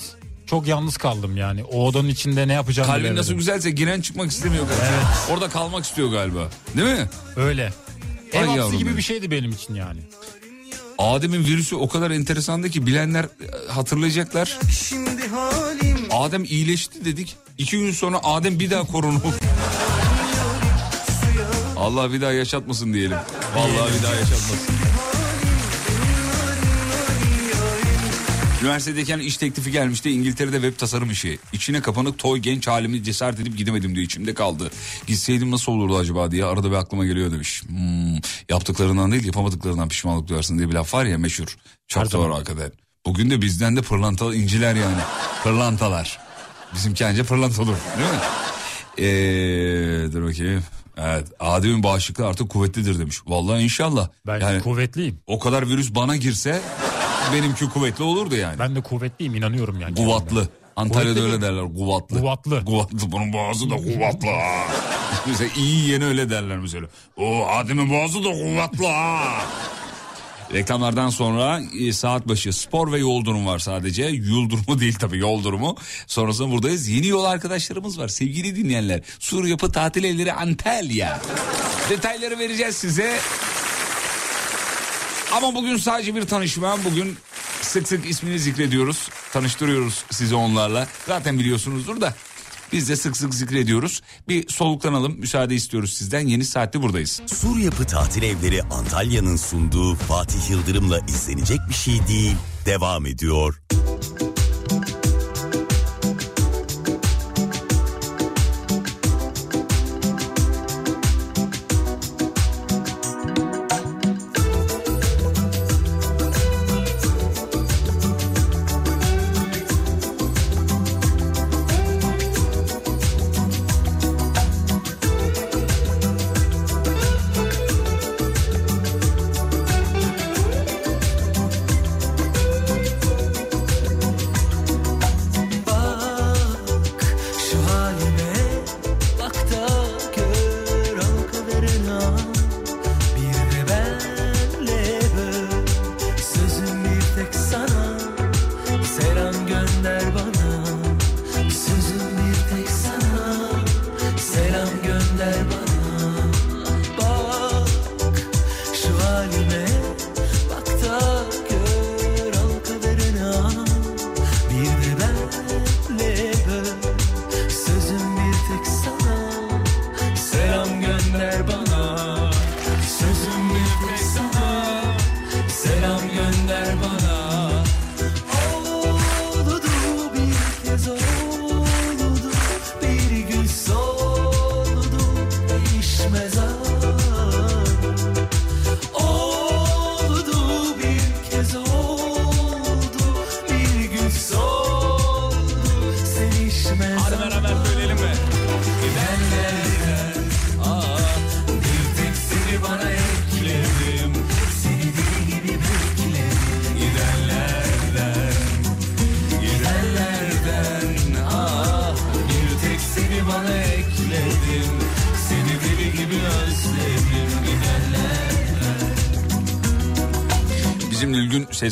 [0.47, 1.65] Çok yalnız kaldım yani.
[1.65, 3.21] O odanın içinde ne yapacağımı Kalbin bilemedim.
[3.21, 5.09] nasıl güzelse giren çıkmak istemiyor galiba.
[5.31, 6.49] Orada kalmak istiyor galiba.
[6.77, 7.09] Değil mi?
[7.37, 7.73] Öyle.
[8.33, 8.97] Ev Ay hapsi gibi benim.
[8.97, 10.01] bir şeydi benim için yani.
[10.99, 14.59] Adem'in virüsü o kadar enteresandı ki bilenler e, hatırlayacaklar.
[14.89, 17.37] Şimdi halim Adem iyileşti dedik.
[17.59, 19.35] İki gün sonra Adem bir daha korona oldu.
[21.77, 23.17] Allah bir daha yaşatmasın diyelim.
[23.57, 24.59] Vallahi bir daha yaşatmasın.
[28.63, 31.39] Üniversitedeyken iş teklifi gelmişti İngiltere'de web tasarım işi.
[31.53, 34.71] İçine kapanık toy genç halimi cesaret edip gidemedim diyor içimde kaldı.
[35.07, 37.63] Gitseydim nasıl olurdu acaba diye arada bir aklıma geliyor demiş.
[37.63, 38.15] Hmm,
[38.49, 41.57] yaptıklarından değil yapamadıklarından pişmanlık duyarsın diye bir laf var ya meşhur.
[41.89, 42.73] Çok Her doğru hakikaten.
[43.07, 45.01] Bugün de bizden de pırlantalı inciler yani.
[45.43, 46.19] Pırlantalar.
[46.75, 48.19] Bizimki anca pırlanta olur değil mi?
[48.99, 50.63] Ee, dur bakayım.
[50.97, 53.19] Evet Adem'in bağışıklığı artık kuvvetlidir demiş.
[53.27, 54.09] Vallahi inşallah.
[54.27, 55.19] Ben yani kuvvetliyim.
[55.27, 56.63] o kadar virüs bana girse
[57.33, 58.59] benimki kuvvetli olurdu yani.
[58.59, 59.95] Ben de kuvvetliyim inanıyorum yani.
[59.95, 60.49] Kuvatlı.
[60.77, 61.43] Antalya'da Kuvvetli öyle mi?
[61.43, 62.21] derler kuvatlı.
[62.21, 62.65] Kuvatlı.
[62.65, 63.13] Kuvatlı.
[63.13, 64.29] Bunun boğazı da kuvatlı.
[64.29, 64.65] ha.
[65.27, 66.87] mesela iyi yeni öyle derler mesela.
[67.17, 68.87] O Adem'in boğazı da kuvatlı.
[68.87, 69.23] ha.
[70.53, 74.05] Reklamlardan sonra e, saat başı spor ve yol durumu var sadece.
[74.05, 75.77] Yol durumu değil tabii yol durumu.
[76.07, 76.89] Sonrasında buradayız.
[76.89, 79.01] Yeni yol arkadaşlarımız var sevgili dinleyenler.
[79.19, 81.21] Sur Yapı Tatil Evleri Antalya.
[81.91, 83.19] Detayları vereceğiz size.
[85.37, 86.85] Ama bugün sadece bir tanışma.
[86.85, 87.17] Bugün
[87.63, 89.09] sık sık ismini zikrediyoruz.
[89.33, 90.87] Tanıştırıyoruz sizi onlarla.
[91.07, 92.15] Zaten biliyorsunuzdur da.
[92.73, 94.03] Biz de sık sık zikrediyoruz.
[94.29, 95.13] Bir soluklanalım.
[95.19, 96.27] Müsaade istiyoruz sizden.
[96.27, 97.21] Yeni saatte buradayız.
[97.27, 102.37] Sur Yapı Tatil Evleri Antalya'nın sunduğu Fatih Yıldırım'la izlenecek bir şey değil.
[102.67, 103.63] Devam ediyor.
[104.19, 104.32] tek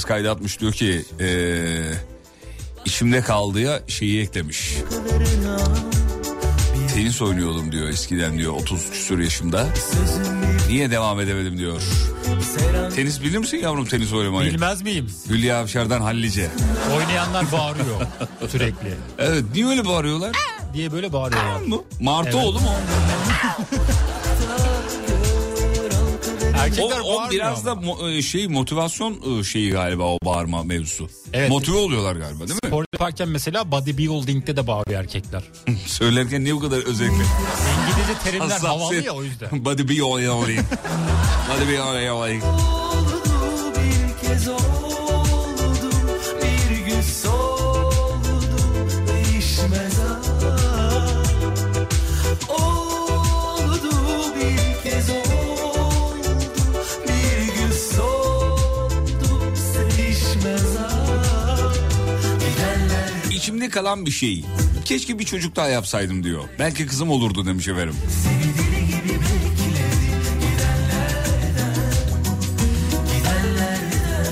[0.00, 1.82] Ses kaydı atmış diyor ki eee
[2.84, 4.74] içimde kaldıya şeyi eklemiş.
[6.94, 9.66] Tenis oynuyordum diyor eskiden diyor 30 küsur yaşımda.
[10.68, 11.82] Niye devam edemedim diyor.
[12.96, 14.52] Tenis bilir misin yavrum tenis oynamayı?
[14.52, 15.10] Bilmez miyim?
[15.28, 16.48] Hülya Avşar'dan hallice.
[16.96, 18.00] Oynayanlar bağırıyor
[18.48, 18.94] sürekli.
[19.18, 20.32] Evet niye öyle bağırıyorlar?
[20.74, 21.60] diye böyle bağırıyorlar.
[22.00, 22.70] Martıoğlu mu?
[26.60, 31.08] Erkekler o, o biraz da mo- e, şey motivasyon e, şeyi galiba o bağırma mevzusu.
[31.32, 31.50] Evet.
[31.50, 32.68] Motive oluyorlar galiba değil mi?
[32.68, 35.42] Spor yaparken mesela bodybuilding'de de bağırıyor erkekler.
[35.86, 37.14] Söylerken niye bu kadar özellikle?
[37.14, 38.80] İngilizce terimler Hassasiyet.
[38.80, 39.64] havalı ya o yüzden.
[39.64, 40.20] Body be all
[63.60, 64.44] İçimde kalan bir şey.
[64.84, 66.44] Keşke bir çocuk daha yapsaydım diyor.
[66.58, 67.94] Belki kızım olurdu demiş efendim.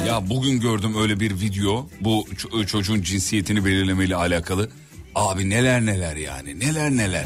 [0.07, 1.89] Ya bugün gördüm öyle bir video.
[2.01, 2.27] Bu
[2.67, 4.71] çocuğun cinsiyetini belirlemeyle alakalı.
[5.15, 7.25] Abi neler neler yani neler neler.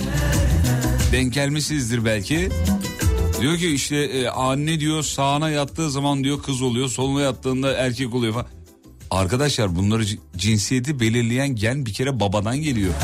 [1.13, 2.49] Denk gelmişsinizdir belki.
[3.41, 6.89] Diyor ki işte e, anne diyor sağına yattığı zaman diyor kız oluyor.
[6.89, 8.62] Soluna yattığında erkek oluyor falan.
[9.13, 10.05] Arkadaşlar bunları
[10.37, 12.95] cinsiyeti belirleyen gen bir kere babadan geliyor.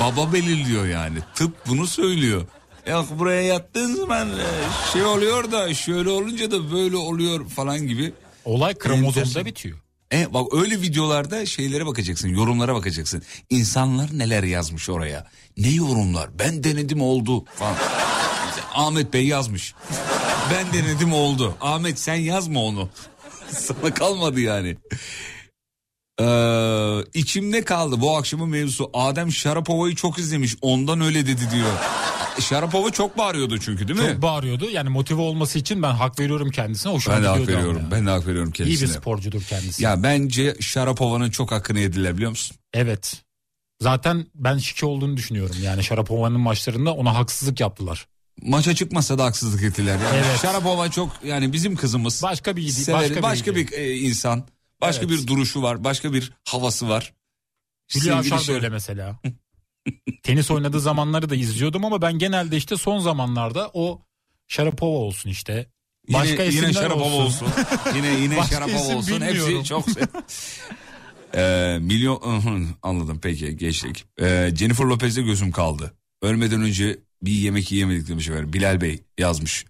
[0.00, 1.18] Baba belirliyor yani.
[1.34, 2.42] Tıp bunu söylüyor.
[2.90, 8.12] Yok buraya yattığın zaman e, şey oluyor da şöyle olunca da böyle oluyor falan gibi.
[8.44, 9.78] Olay kromozomda bitiyor.
[10.12, 13.22] E bak öyle videolarda şeylere bakacaksın, yorumlara bakacaksın.
[13.50, 15.26] İnsanlar neler yazmış oraya.
[15.56, 16.38] Ne yorumlar?
[16.38, 17.76] Ben denedim oldu falan.
[18.74, 19.74] Ahmet Bey yazmış.
[20.52, 21.54] Ben denedim oldu.
[21.60, 22.88] Ahmet sen yazma onu.
[23.50, 24.76] Sana kalmadı yani.
[26.20, 28.90] Ee, içimde kaldı bu akşamın mevzusu.
[28.94, 30.56] Adem Şarapova'yı çok izlemiş.
[30.62, 31.70] Ondan öyle dedi diyor.
[32.40, 34.06] Şarapova çok bağırıyordu çünkü değil mi?
[34.12, 34.70] Çok bağırıyordu.
[34.70, 36.92] Yani motive olması için ben hak veriyorum kendisine.
[36.92, 37.82] Hoşuma ben de hak veriyorum.
[37.84, 37.90] ya.
[37.90, 38.88] Ben de hak veriyorum İyi kendisine.
[38.88, 39.84] bir sporcudur kendisi.
[39.84, 42.56] Ya bence Şarapova'nın çok hakkını yediler biliyor musun?
[42.74, 43.22] Evet.
[43.80, 45.56] Zaten ben şike olduğunu düşünüyorum.
[45.62, 48.06] Yani Şarapova'nın maçlarında ona haksızlık yaptılar.
[48.42, 49.98] Maça çıkmasa da haksızlık ettiler.
[50.04, 50.40] Yani Evet.
[50.42, 52.22] Şarapova çok yani bizim kızımız.
[52.22, 54.44] Başka bir başka, başka, bir, bir, e, insan.
[54.80, 55.10] Başka Evet.
[55.22, 55.84] bir duruşu var.
[55.84, 57.14] Başka bir havası var.
[57.94, 59.20] Hülya Avşar Şarap- öyle mesela.
[60.22, 64.02] Tenis oynadığı zamanları da izliyordum ama ben genelde işte son zamanlarda o
[64.48, 65.66] Şarapova olsun işte.
[66.08, 67.48] Başka yine, yine isimler Şarapova olsun.
[67.96, 69.20] yine yine Başka Şarapova olsun.
[69.20, 69.56] bilmiyorum.
[69.58, 69.86] Hepsi çok
[71.34, 74.04] Ee, milyon anladım peki geçtik.
[74.20, 75.94] Ee, Jennifer Lopez'de gözüm kaldı.
[76.22, 78.52] Ölmeden önce bir yemek yiyemedik demiş efendim.
[78.52, 79.64] Bilal Bey yazmış.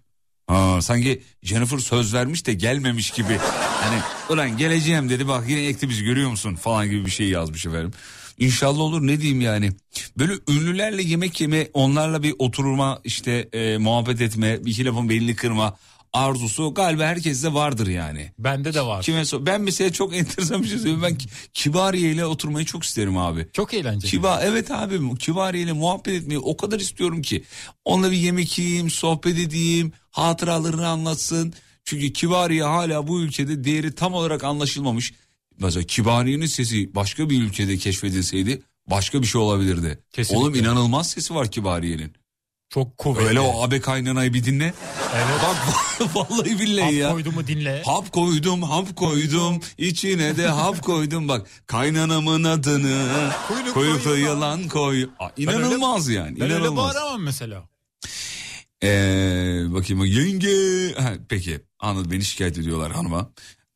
[0.47, 3.39] Ha, sanki Jennifer söz vermiş de gelmemiş gibi.
[3.81, 3.99] Hani
[4.29, 7.91] ulan geleceğim dedi bak yine ekti bizi görüyor musun falan gibi bir şey yazmış efendim.
[8.37, 9.71] İnşallah olur ne diyeyim yani.
[10.17, 15.35] Böyle ünlülerle yemek yeme, onlarla bir oturma, işte e, muhabbet etme, bir iki lafın belini
[15.35, 15.77] kırma
[16.13, 18.31] arzusu galiba herkeste vardır yani.
[18.39, 19.03] Bende de var.
[19.03, 21.01] Kime sor- ben mesela çok enteresan bir şey söyleyeyim.
[21.03, 23.47] Ben Ki- Kibariye ile oturmayı çok isterim abi.
[23.53, 24.11] Çok eğlenceli.
[24.11, 27.43] Kiba evet abi Kibariye ile muhabbet etmeyi o kadar istiyorum ki.
[27.85, 31.53] Onunla bir yemek yiyeyim, sohbet edeyim, hatıralarını anlatsın.
[31.87, 35.13] Çünkü Kibariye hala bu ülkede değeri tam olarak anlaşılmamış.
[35.59, 39.99] Mesela Kibariye'nin sesi başka bir ülkede keşfedilseydi başka bir şey olabilirdi.
[40.11, 40.43] Kesinlikle.
[40.43, 42.13] Oğlum inanılmaz sesi var Kibariye'nin.
[42.69, 43.27] Çok kuvvetli.
[43.27, 44.73] Öyle o abi kaynanayı bir dinle.
[45.15, 45.25] Evet.
[45.43, 47.11] Bak vallahi billahi Hap ya.
[47.11, 47.83] koydu mu dinle.
[47.85, 51.47] Hap koydum, hap koydum, içine de hap koydum bak.
[51.65, 53.29] Kaynanamın adını
[53.73, 54.67] Kuyruklu yılan.
[54.67, 55.03] koy.
[55.19, 56.35] Aa, Ben öyle- İnanılmaz yani.
[56.39, 56.95] Ben öyle inanılmaz.
[56.95, 57.63] bağıramam mesela.
[58.83, 60.93] Ee, bakayım yenge.
[61.01, 63.31] Ha, peki anladım beni şikayet ediyorlar hanıma.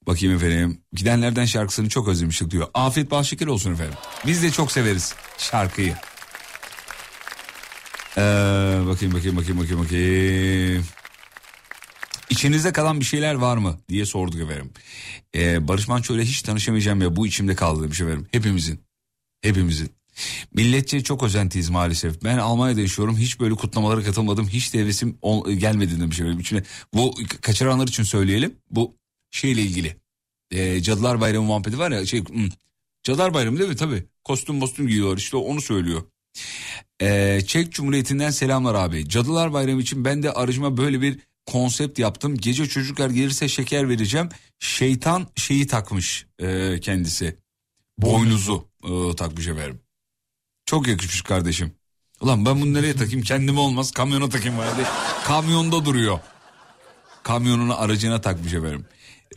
[0.08, 0.82] Bakayım efendim.
[0.94, 2.68] Gidenlerden şarkısını çok özlemiştik diyor.
[2.74, 3.94] Afiyet bal şeker olsun efendim.
[4.26, 5.96] Biz de çok severiz şarkıyı.
[8.18, 8.22] Ee,
[8.88, 10.86] bakayım bakayım bakayım bakayım bakayım.
[12.30, 14.72] İçinizde kalan bir şeyler var mı diye sorduk efendim.
[15.36, 18.28] Ee, Barış Manço ile hiç tanışamayacağım ya bu içimde kaldı demiş efendim.
[18.32, 18.84] Hepimizin.
[19.42, 19.92] Hepimizin.
[20.54, 22.24] Milletçe çok özentiyiz maalesef.
[22.24, 23.18] Ben Almanya'da yaşıyorum.
[23.18, 24.48] Hiç böyle kutlamalara katılmadım.
[24.48, 26.40] Hiç de hevesim ol- gelmedi demiş efendim.
[26.40, 28.56] İçine, bu kaçıranlar için söyleyelim.
[28.72, 28.96] Bu
[29.32, 29.96] şeyle ilgili.
[30.52, 32.06] Ee, Cadılar Bayramı muhabbeti var ya.
[32.06, 32.50] Şey, hmm,
[33.04, 33.76] Cadılar Bayramı değil mi?
[33.76, 34.04] Tabii.
[34.24, 35.18] Kostüm kostüm giyiyorlar.
[35.18, 36.02] İşte onu söylüyor.
[37.02, 39.10] Ee, Çek Cumhuriyeti'nden selamlar abi.
[39.10, 42.38] Cadılar Bayramı için ben de aracıma böyle bir konsept yaptım.
[42.38, 44.30] Gece çocuklar gelirse şeker vereceğim.
[44.60, 47.38] Şeytan şeyi takmış e, kendisi.
[47.98, 49.80] Boynuzu e, takmış efendim.
[50.72, 51.72] Çok yakışmış kardeşim.
[52.22, 54.88] Ulan ben bunu nereye takayım kendime olmaz kamyona takayım hadi.
[55.24, 56.20] Kamyonda duruyor.
[57.24, 58.86] Kamyonunu aracına takmış efendim.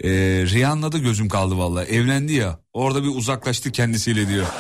[0.05, 0.11] Ee,
[0.47, 1.87] Rihanna da gözüm kaldı vallahi.
[1.87, 4.47] Evlendi ya orada bir uzaklaştı kendisiyle diyor.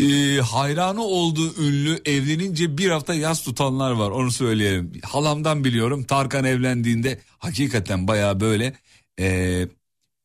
[0.00, 4.92] Ee, hayranı olduğu ünlü evlenince bir hafta yaz tutanlar var onu söyleyelim.
[5.02, 8.74] Halamdan biliyorum Tarkan evlendiğinde hakikaten baya böyle
[9.20, 9.66] e,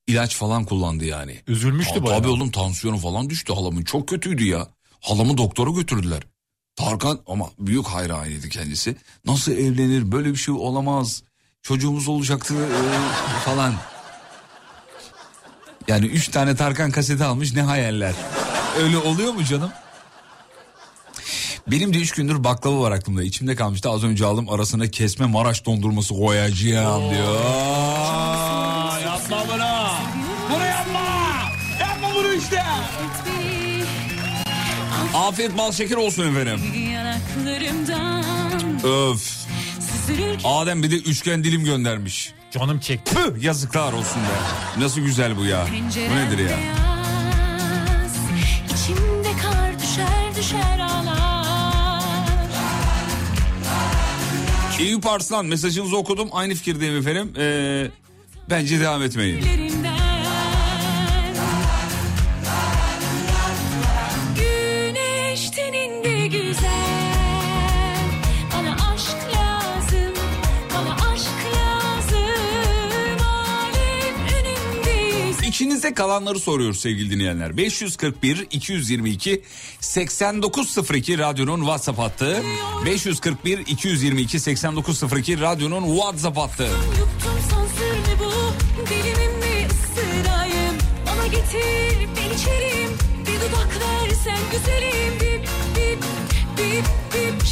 [0.08, 1.41] ilaç falan kullandı yani.
[1.47, 2.20] Üzülmüştü bayağı.
[2.20, 4.68] Tabii oğlum tansiyonu falan düştü halamın çok kötüydü ya.
[5.01, 6.24] Halamı doktora götürdüler.
[6.76, 8.95] Tarkan ama büyük hayranıydı kendisi.
[9.26, 11.24] Nasıl evlenir böyle bir şey olamaz.
[11.62, 13.74] Çocuğumuz olacaktı e, falan.
[15.88, 18.14] Yani üç tane Tarkan kaseti almış ne hayaller.
[18.80, 19.72] Öyle oluyor mu canım?
[21.68, 23.24] Benim de üç gündür baklava var aklımda.
[23.24, 23.89] İçimde kalmıştı.
[23.89, 27.36] Az önce aldım arasına kesme Maraş dondurması koyacağım diyor.
[29.06, 29.43] Yapma.
[29.53, 29.85] Bunu
[35.16, 36.59] Afiyet bal şeker olsun efendim.
[38.84, 39.45] Öf.
[40.43, 42.34] Adem bir de üçgen dilim göndermiş.
[42.51, 43.16] Canım çekti.
[43.16, 44.82] Püh, yazıklar olsun be.
[44.84, 45.68] Nasıl güzel bu ya.
[46.11, 46.57] Bu nedir ya?
[46.57, 48.16] beyaz
[48.74, 52.26] İçimde kar düşer düşer ağlar
[54.80, 56.30] Eyüp Arslan mesajınızı okudum.
[56.32, 57.34] Aynı fikirdeyim efendim.
[57.38, 57.88] Ee,
[58.49, 59.41] bence devam etmeyin.
[75.56, 77.58] İçinizde kalanları soruyoruz sevgili dinleyenler.
[77.58, 79.41] 541 222
[79.80, 82.43] 8902 radyonun WhatsApp hattı.
[82.86, 86.68] 541 222 8902 radyonun WhatsApp hattı.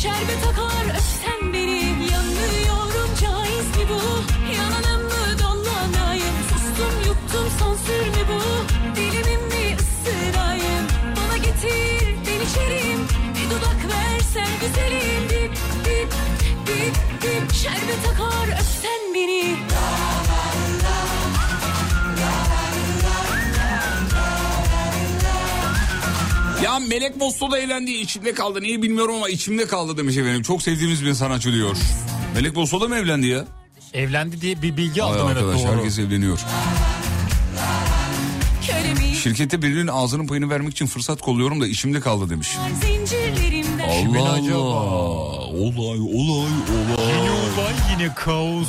[0.02, 1.80] Şerbet akar öpsen beni
[2.12, 4.53] Yanıyorum caiz mi bu
[17.64, 19.56] Şerbet akar öpsen beni
[26.64, 28.62] Ya Melek Mosso da evlendi içimde kaldı.
[28.62, 30.42] Niye bilmiyorum ama içimde kaldı demiş efendim.
[30.44, 31.76] Çok sevdiğimiz bir sanatçı diyor.
[32.36, 33.46] Melek Mosso da mı evlendi ya?
[33.94, 35.78] Evlendi diye bir bilgi Ay aldım evet doğru.
[35.78, 36.40] herkes evleniyor.
[38.68, 42.50] Kölemi Şirkette birinin ağzının payını vermek için fırsat kolluyorum da içimde kaldı demiş.
[43.84, 44.30] Allah?
[44.30, 45.44] Allah.
[45.54, 47.33] Olay olay olay.
[48.00, 48.68] Yine kaos.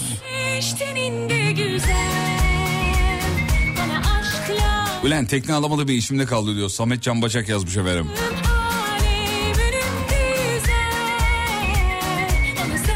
[5.04, 6.68] Ulan tekne alamadı bir içimde kaldı diyor.
[6.68, 8.06] Samet Can Başak yazmış efendim.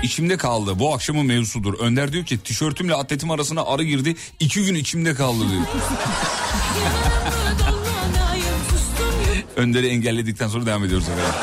[0.03, 0.79] İçimde kaldı.
[0.79, 1.74] Bu akşamın mevzusudur.
[1.74, 4.16] Önder diyor ki tişörtümle atletim arasına arı girdi.
[4.41, 5.62] iki gün içimde kaldı diyor.
[9.57, 11.35] Önder'i engelledikten sonra devam ediyoruz efendim.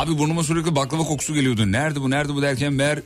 [0.00, 1.72] Abi burnuma sürekli baklava kokusu geliyordu.
[1.72, 2.98] Nerede bu nerede bu derken meğer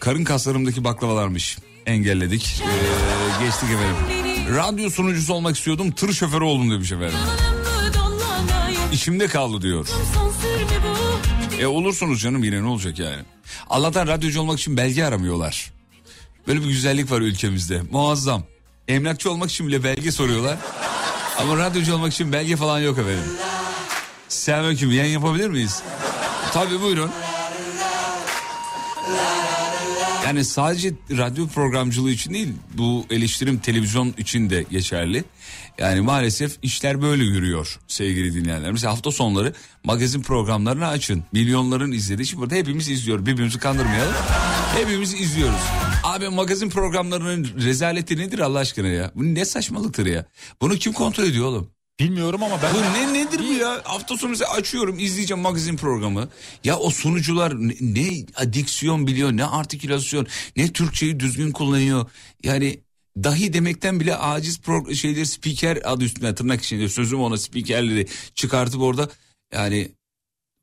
[0.00, 1.58] karın kaslarımdaki baklavalarmış.
[1.86, 2.62] Engelledik.
[2.62, 4.56] Ee, geçtik efendim.
[4.56, 5.90] Radyo sunucusu olmak istiyordum.
[5.90, 7.18] Tır şoförü oldum demiş efendim.
[8.92, 9.88] İçimde kaldı diyor.
[11.60, 13.22] E olursunuz canım yine ne olacak yani.
[13.70, 15.72] Allah'tan radyocu olmak için belge aramıyorlar.
[16.46, 17.82] Böyle bir güzellik var ülkemizde.
[17.90, 18.42] Muazzam.
[18.88, 20.56] Emlakçı olmak için bile belge soruyorlar.
[21.38, 23.24] Ama radyocu olmak için belge falan yok efendim.
[24.28, 25.82] Selamünaleyküm yayın yapabilir miyiz?
[26.52, 27.10] Tabii buyurun.
[30.26, 35.24] Yani sadece radyo programcılığı için değil bu eleştirim televizyon için de geçerli.
[35.78, 38.72] Yani maalesef işler böyle yürüyor sevgili dinleyenler.
[38.72, 39.52] Mesela hafta sonları
[39.84, 41.24] magazin programlarını açın.
[41.32, 42.26] Milyonların izlediği.
[42.26, 43.26] Şimdi burada hepimiz izliyoruz.
[43.26, 44.14] Birbirimizi kandırmayalım.
[44.76, 45.60] Hepimiz izliyoruz.
[46.04, 49.12] Abi magazin programlarının rezaleti nedir Allah aşkına ya?
[49.14, 50.26] Bu ne saçmalıktır ya?
[50.60, 51.70] Bunu kim kontrol ediyor oğlum?
[52.02, 52.74] Bilmiyorum ama ben...
[52.74, 53.80] Bu ne nedir bu ya?
[53.84, 56.28] Hafta sonu mesela açıyorum izleyeceğim magazin programı.
[56.64, 60.26] Ya o sunucular ne, ne adiksiyon biliyor ne artikülasyon
[60.56, 62.10] ne Türkçeyi düzgün kullanıyor.
[62.42, 62.80] Yani
[63.16, 68.80] dahi demekten bile aciz pro, şeyleri spiker adı üstünde tırnak içinde sözüm ona spikerleri çıkartıp
[68.80, 69.08] orada
[69.52, 69.92] yani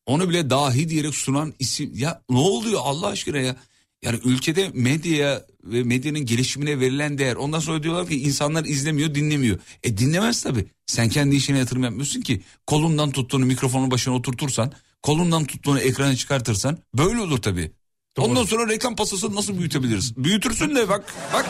[0.05, 3.55] onu bile dahi diyerek sunan isim ya ne oluyor Allah aşkına ya?
[4.03, 7.35] Yani ülkede medyaya ve medyanın gelişimine verilen değer.
[7.35, 9.59] Ondan sonra diyorlar ki insanlar izlemiyor, dinlemiyor.
[9.83, 10.65] E dinlemez tabii.
[10.85, 12.41] Sen kendi işine yatırım yapmıyorsun ki.
[12.67, 14.71] Kolundan tuttuğunu mikrofonun başına oturtursan,
[15.03, 17.71] kolundan tuttuğunu ekrana çıkartırsan böyle olur tabii.
[18.17, 20.17] Ondan sonra reklam pasası nasıl büyütebiliriz?
[20.17, 21.45] Büyütürsün de bak, bak.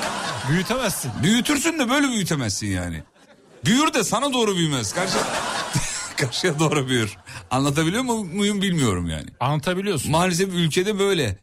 [0.49, 1.11] Büyütemezsin.
[1.23, 3.03] Büyütürsün de böyle büyütemezsin yani.
[3.65, 4.93] Büyür de sana doğru büyümez.
[4.93, 5.17] Karşı...
[6.17, 7.17] Karşıya doğru büyür.
[7.51, 9.25] Anlatabiliyor muyum bilmiyorum yani.
[9.39, 10.11] Anlatabiliyorsun.
[10.11, 11.37] Maalesef ülkede böyle.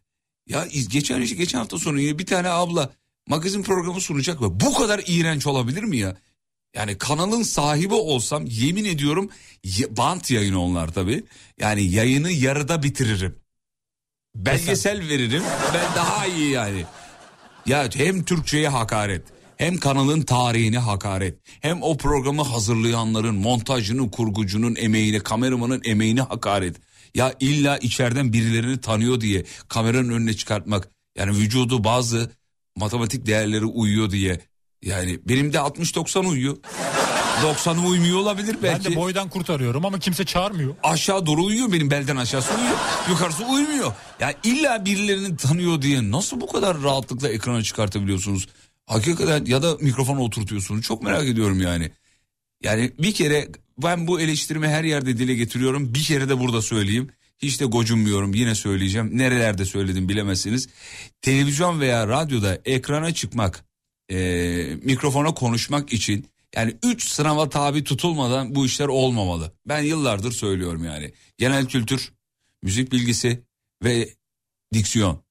[0.46, 2.90] Ya geçen geçen hafta sonu yine bir tane abla
[3.28, 6.16] magazin programı sunacak ve bu kadar iğrenç olabilir mi ya?
[6.74, 9.30] Yani kanalın sahibi olsam yemin ediyorum
[9.90, 11.24] bant yayını onlar tabi.
[11.60, 13.36] Yani yayını yarıda bitiririm.
[14.34, 15.42] Belgesel veririm
[15.74, 16.84] ben daha iyi yani.
[17.66, 19.22] Ya hem Türkçe'ye hakaret
[19.56, 26.76] hem kanalın tarihine hakaret hem o programı hazırlayanların montajını kurgucunun emeğine kameramanın emeğine hakaret.
[27.14, 30.88] Ya illa içeriden birilerini tanıyor diye kameranın önüne çıkartmak.
[31.16, 32.30] Yani vücudu bazı
[32.76, 34.40] matematik değerleri uyuyor diye.
[34.82, 36.56] Yani benim de 60-90 uyuyor.
[37.42, 38.84] 90'ı uymuyor olabilir belki.
[38.84, 40.74] Ben de boydan kurtarıyorum ama kimse çağırmıyor.
[40.82, 42.76] Aşağı doğru uyuyor benim belden aşağısı uyuyor.
[43.08, 43.92] Yukarısı uymuyor.
[44.20, 48.48] Ya illa birilerini tanıyor diye nasıl bu kadar rahatlıkla ekrana çıkartabiliyorsunuz?
[48.86, 50.82] Hakikaten ya da mikrofona oturtuyorsunuz.
[50.82, 51.90] Çok merak ediyorum yani.
[52.62, 53.48] Yani bir kere
[53.82, 55.94] ben bu eleştirimi her yerde dile getiriyorum.
[55.94, 57.10] Bir kere de burada söyleyeyim.
[57.38, 59.18] Hiç de gocunmuyorum yine söyleyeceğim.
[59.18, 60.68] Nerelerde söyledim bilemezsiniz.
[61.22, 63.64] Televizyon veya radyoda ekrana çıkmak,
[64.10, 64.16] e,
[64.82, 69.52] mikrofona konuşmak için yani üç sınava tabi tutulmadan bu işler olmamalı.
[69.66, 71.12] Ben yıllardır söylüyorum yani.
[71.38, 72.12] Genel kültür,
[72.62, 73.42] müzik bilgisi
[73.84, 74.08] ve
[74.72, 75.26] diksiyon.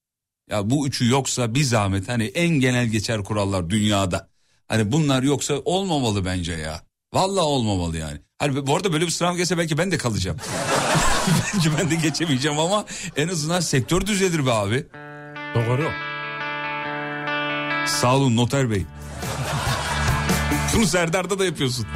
[0.49, 4.29] Ya bu üçü yoksa bir zahmet hani en genel geçer kurallar dünyada.
[4.67, 6.84] Hani bunlar yoksa olmamalı bence ya.
[7.15, 8.17] Vallahi olmamalı yani.
[8.39, 10.37] Hani bu arada böyle bir sınav gelse belki ben de kalacağım.
[11.53, 12.85] Bence ben de geçemeyeceğim ama
[13.15, 14.85] en azından sektör düzelir be abi.
[15.55, 15.91] Doğru.
[17.87, 18.85] Sağ olun noter bey.
[20.75, 21.87] Bunu Serdar'da da yapıyorsun.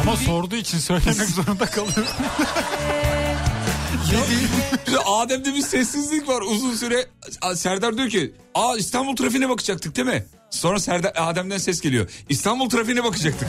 [0.00, 2.06] Ama sorduğu için söylemek zorunda kalıyorum.
[5.06, 7.06] Adem'de bir sessizlik var uzun süre.
[7.54, 10.24] Serdar diyor ki Aa İstanbul trafiğine bakacaktık değil mi?
[10.50, 12.10] Sonra Serdar Adem'den ses geliyor.
[12.28, 13.48] İstanbul trafiğine bakacaktık.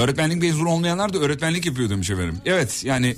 [0.00, 2.38] Öğretmenlik mezunu olmayanlar da öğretmenlik yapıyor demiş efendim.
[2.44, 3.16] Evet yani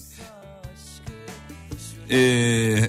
[2.11, 2.89] ee,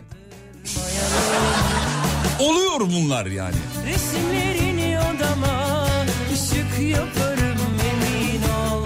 [2.40, 3.56] oluyor bunlar yani.
[3.86, 5.86] Resimlerini odama
[6.34, 7.58] ışık yaparım
[7.94, 8.86] emin ol.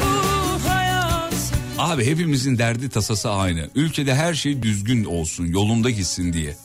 [0.00, 1.34] Bu hayat
[1.78, 3.68] Abi hepimizin derdi tasası aynı.
[3.74, 6.56] Ülkede her şey düzgün olsun, yolunda gitsin diye.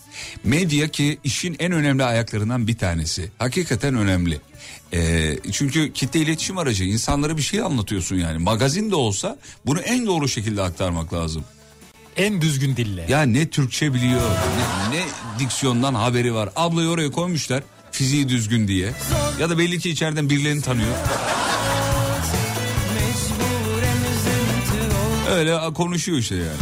[0.44, 3.32] Medya ki işin en önemli ayaklarından bir tanesi.
[3.40, 4.40] Hakikaten önemli.
[4.94, 8.38] Ee, çünkü kitle iletişim aracı insanlara bir şey anlatıyorsun yani.
[8.38, 11.44] Magazin de olsa bunu en doğru şekilde aktarmak lazım.
[12.18, 13.06] En düzgün dille.
[13.10, 14.22] Ya ne Türkçe biliyor
[14.92, 15.04] ne, ne
[15.40, 16.50] diksiyondan haberi var.
[16.56, 18.92] Ablayı oraya koymuşlar fiziği düzgün diye.
[19.40, 20.96] Ya da belli ki içeriden birilerini tanıyor.
[25.32, 26.58] Öyle konuşuyor işte yani.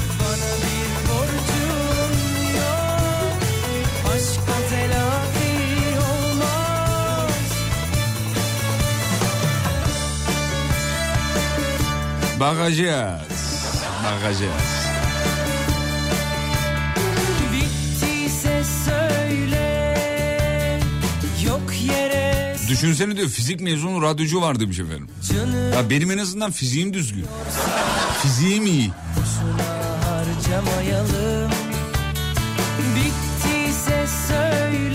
[12.39, 13.21] Bakacağız.
[14.03, 14.85] Bakacağız.
[22.69, 25.07] Düşünsene diyor fizik mezunu radyocu var demiş efendim.
[25.75, 27.25] Ya benim en azından fiziğim düzgün.
[28.23, 28.91] Fiziğim iyi.
[32.95, 34.94] Bittiyse söyle.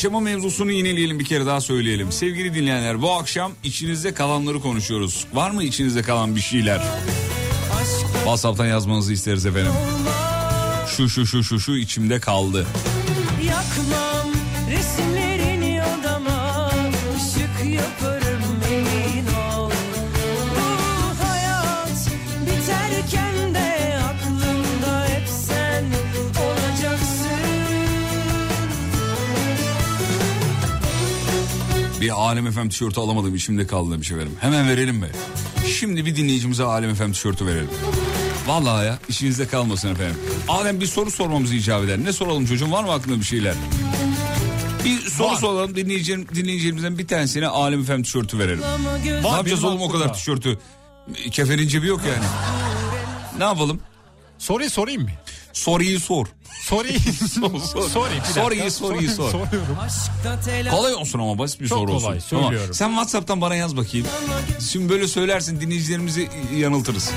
[0.00, 2.12] Akşamın mevzusunu yineleyelim bir kere daha söyleyelim.
[2.12, 5.26] Sevgili dinleyenler bu akşam içinizde kalanları konuşuyoruz.
[5.34, 6.82] Var mı içinizde kalan bir şeyler?
[8.14, 9.72] WhatsApp'tan yazmanızı isteriz efendim.
[10.96, 12.66] Şu şu şu şu şu içimde kaldı.
[13.44, 14.09] Yakmam
[32.00, 34.36] Bir Alem FM tişörtü alamadım içimde kaldı demiş efendim.
[34.40, 35.08] Hemen verelim mi?
[35.66, 37.70] Şimdi bir dinleyicimize Alem FM tişörtü verelim.
[38.46, 40.16] Vallahi ya işinizde kalmasın efendim.
[40.48, 41.98] Alem bir soru sormamızı icap eder.
[42.04, 43.54] Ne soralım çocuğum var mı aklında bir şeyler?
[44.84, 48.62] Bir soru soralım dinleyicilerim, dinleyicilerimizden bir tanesine Alem FM tişörtü verelim.
[49.22, 50.58] ne yapacağız oğlum o kadar tişörtü?
[51.30, 52.24] Kefenin cebi yok yani.
[53.38, 53.80] ne yapalım?
[54.38, 55.10] Soruyu sorayım mı?
[55.52, 56.26] Soruyu sor.
[56.62, 56.92] Soruyu
[57.34, 57.60] sor.
[57.88, 58.32] Sorry, bir dakika.
[58.32, 59.30] Soruyu soruyu sor.
[59.30, 59.76] Soruyorum.
[60.70, 62.06] Kolay olsun ama basit bir Çok soru olsun.
[62.06, 62.44] kolay, Tamam.
[62.44, 62.74] söylüyorum.
[62.74, 64.06] Sen WhatsApp'tan bana yaz bakayım.
[64.70, 67.10] Şimdi böyle söylersin dinleyicilerimizi yanıltırız.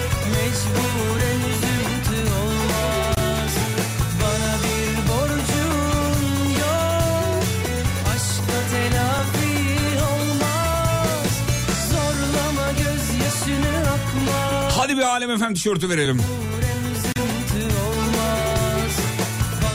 [14.77, 16.21] Hadi bir Alem efendim tişörtü verelim.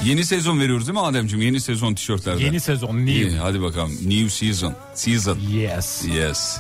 [0.09, 1.45] Yeni sezon veriyoruz değil mi Ademciğim?
[1.45, 2.45] Yeni sezon tişörtlerde.
[2.45, 3.13] Yeni sezon new.
[3.13, 3.93] İyi, hadi bakalım.
[3.93, 4.75] New season.
[4.95, 5.39] Season.
[5.39, 6.05] Yes.
[6.15, 6.59] Yes.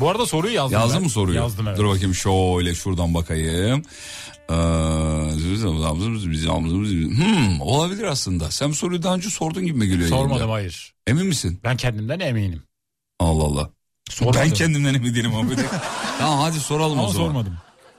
[0.00, 1.02] Bu arada soruyu yazdım Yazdın ben.
[1.02, 1.36] mı soruyu?
[1.36, 1.78] Yazdım evet.
[1.78, 3.82] Dur bakayım şöyle şuradan bakayım.
[4.50, 4.54] Ee,
[7.08, 8.50] hmm, olabilir aslında.
[8.50, 10.08] Sen bu soruyu daha önce sordun gibi mi geliyor?
[10.08, 10.52] Sormadım yayında?
[10.52, 10.94] hayır.
[11.06, 11.60] Emin misin?
[11.64, 12.62] Ben kendimden eminim.
[13.20, 13.70] Allah Allah.
[14.10, 14.40] Sormadım.
[14.40, 15.56] Ben kendimden emin değilim abi.
[16.18, 17.26] tamam hadi soralım Ama o zaman.
[17.26, 17.56] sormadım.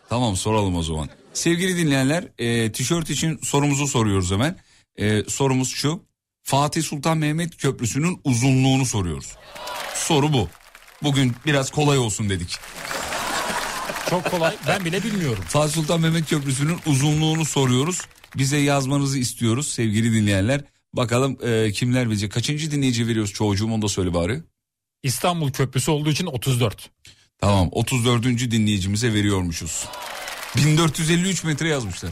[0.10, 1.10] Tamam soralım o zaman.
[1.34, 4.58] Sevgili dinleyenler e, tişört için sorumuzu soruyoruz hemen.
[4.96, 6.04] E, sorumuz şu.
[6.44, 9.36] Fatih Sultan Mehmet Köprüsü'nün uzunluğunu soruyoruz.
[9.96, 10.50] Soru bu.
[11.04, 12.58] Bugün biraz kolay olsun dedik.
[14.10, 14.56] Çok kolay.
[14.68, 15.44] Ben bile bilmiyorum.
[15.48, 18.02] Fatih Sultan Mehmet Köprüsü'nün uzunluğunu soruyoruz.
[18.36, 20.62] Bize yazmanızı istiyoruz sevgili dinleyenler.
[20.94, 22.32] Bakalım e, kimler bilecek.
[22.32, 24.44] Kaçıncı dinleyici veriyoruz çocuğum onu da söyle bari.
[25.04, 26.90] İstanbul Köprüsü olduğu için 34.
[27.42, 28.24] Tamam 34.
[28.26, 29.86] dinleyicimize veriyormuşuz.
[30.56, 32.12] 1453 metre yazmışlar.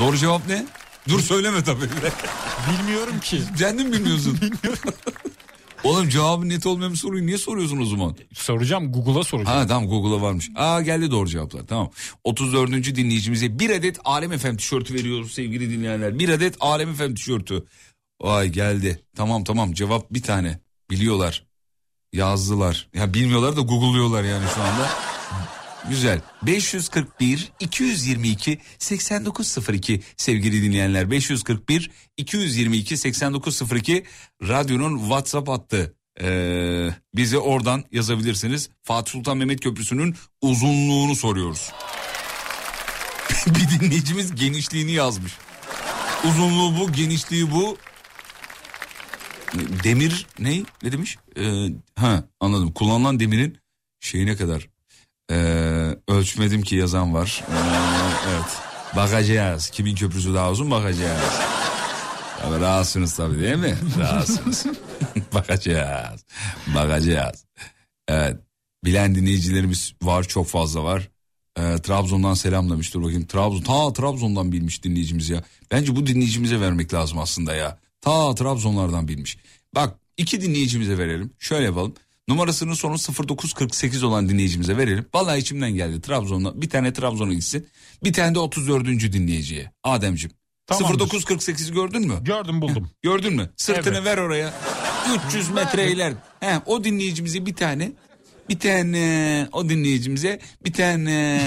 [0.00, 0.66] Doğru cevap ne?
[1.08, 1.88] Dur söyleme tabii.
[2.70, 3.42] Bilmiyorum ki.
[3.58, 4.38] Kendin bilmiyorsun.
[5.84, 8.16] Oğlum cevabı net olmayan bir soruyu niye soruyorsun o zaman?
[8.34, 9.58] Soracağım Google'a soracağım.
[9.58, 10.50] Ha tamam Google'a varmış.
[10.56, 11.90] Aa geldi doğru cevaplar tamam.
[12.24, 12.70] 34.
[12.96, 16.18] dinleyicimize bir adet Alem FM tişörtü veriyoruz sevgili dinleyenler.
[16.18, 17.64] Bir adet Alem FM tişörtü.
[18.22, 19.00] Vay geldi.
[19.16, 20.58] Tamam tamam cevap bir tane.
[20.90, 21.44] Biliyorlar.
[22.12, 22.88] Yazdılar.
[22.94, 24.88] Ya bilmiyorlar da Google'lıyorlar yani şu anda.
[25.88, 26.20] Güzel.
[26.42, 34.04] 541 222 8902 sevgili dinleyenler 541 222 8902
[34.42, 35.94] radyonun WhatsApp hattı.
[36.20, 38.70] Ee, bize oradan yazabilirsiniz.
[38.82, 41.72] Fatih Sultan Mehmet Köprüsü'nün uzunluğunu soruyoruz.
[43.46, 45.32] Bir dinleyicimiz genişliğini yazmış.
[46.24, 47.76] Uzunluğu bu, genişliği bu.
[49.84, 50.62] Demir ne?
[50.82, 51.18] Ne demiş?
[51.36, 51.66] Ee,
[51.96, 52.72] ha anladım.
[52.72, 53.58] Kullanılan demirin
[54.00, 54.73] şeyine kadar.
[55.30, 57.44] Ee, ölçmedim ki yazan var.
[57.48, 57.54] Ee,
[58.30, 58.58] evet.
[58.96, 59.70] Bakacağız.
[59.70, 61.34] Kimin köprüsü daha uzun bakacağız.
[62.42, 63.78] Tabii rahatsınız tabii değil mi?
[63.98, 64.66] Rahatsınız.
[65.34, 66.24] bakacağız.
[66.74, 67.44] Bakacağız.
[68.08, 68.36] Evet.
[68.84, 71.08] Bilen dinleyicilerimiz var çok fazla var.
[71.58, 73.26] Ee, Trabzon'dan selam demiş dur bakayım.
[73.26, 75.42] Trabzon, ta Trabzon'dan bilmiş dinleyicimiz ya.
[75.70, 77.78] Bence bu dinleyicimize vermek lazım aslında ya.
[78.00, 79.38] Ta Trabzonlardan bilmiş.
[79.74, 81.30] Bak iki dinleyicimize verelim.
[81.38, 81.94] Şöyle yapalım.
[82.28, 82.96] Numarasının sonu
[83.28, 85.06] 0948 olan dinleyicimize verelim.
[85.14, 86.62] Vallahi içimden geldi Trabzon'da.
[86.62, 87.68] Bir tane Trabzon'a gitsin.
[88.04, 88.86] Bir tane de 34.
[89.12, 89.72] dinleyiciye.
[89.82, 90.36] Ademciğim.
[90.66, 91.00] Tamamdır.
[91.00, 92.14] 0948 gördün mü?
[92.22, 92.90] Gördüm buldum.
[93.02, 93.50] Gördün mü?
[93.56, 94.04] Sırtını Evet.
[94.04, 94.54] ver oraya.
[95.28, 96.12] 300 metre iler.
[96.40, 97.92] He, o dinleyicimize bir tane
[98.48, 101.40] bir tane o dinleyicimize bir tane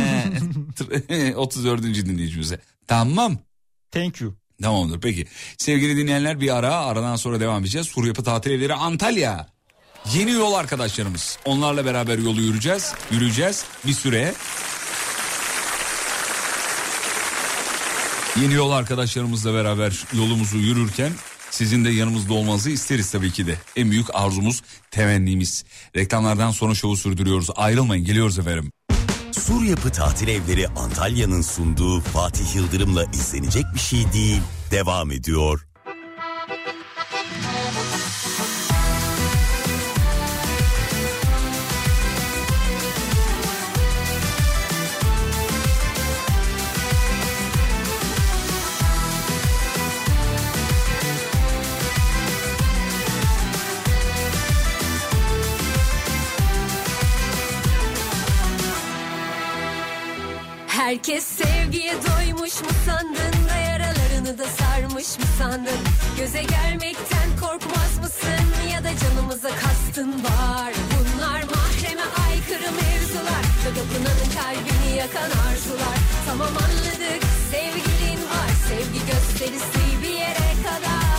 [1.36, 1.84] 34.
[1.84, 2.60] dinleyicimize.
[2.88, 3.38] Tamam.
[3.92, 4.36] Thank you.
[4.62, 5.26] Tamamdır peki.
[5.58, 7.88] Sevgili dinleyenler bir ara aradan sonra devam edeceğiz.
[7.88, 9.48] Sur Yapı Tatil Evleri Antalya.
[10.14, 11.38] Yeni yol arkadaşlarımız.
[11.46, 12.94] Onlarla beraber yolu yürüyeceğiz.
[13.12, 14.34] Yürüyeceğiz bir süre.
[18.42, 21.12] Yeni yol arkadaşlarımızla beraber yolumuzu yürürken
[21.52, 23.56] sizin de yanımızda olmanızı isteriz tabii ki de.
[23.76, 25.66] En büyük arzumuz, temennimiz.
[25.96, 27.48] Reklamlardan sonra şovu sürdürüyoruz.
[27.56, 28.72] Ayrılmayın, geliyoruz efendim.
[29.32, 34.42] Sur Yapı Tatil Evleri Antalya'nın sunduğu Fatih Yıldırım'la izlenecek bir şey değil.
[34.72, 35.68] Devam ediyor.
[60.88, 65.82] Herkes sevgiye doymuş mu sandın da yaralarını da sarmış mı sandın?
[66.18, 70.74] Göze gelmekten korkmaz mısın ya da canımıza kastın var?
[70.92, 75.98] Bunlar mahreme aykırı mevzular ve dokunanın kalbini yakan arzular.
[76.28, 77.22] Tamam anladık
[77.52, 81.18] sevgilin var sevgi gösterisi bir yere kadar.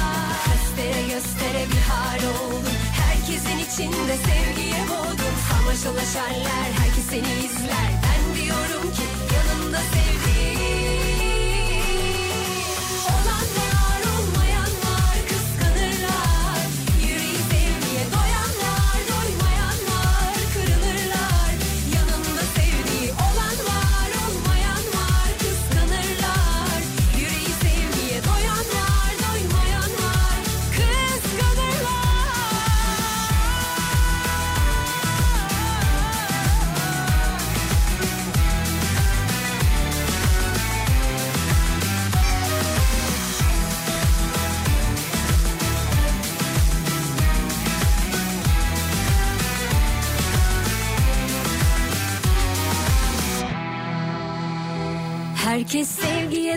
[0.49, 7.91] Göstere göstere bir hal oldun Herkesin içinde sevgiye boğdun Samaşalaşarlar herkes seni izler.
[8.05, 8.18] Ben
[9.79, 10.58] yanında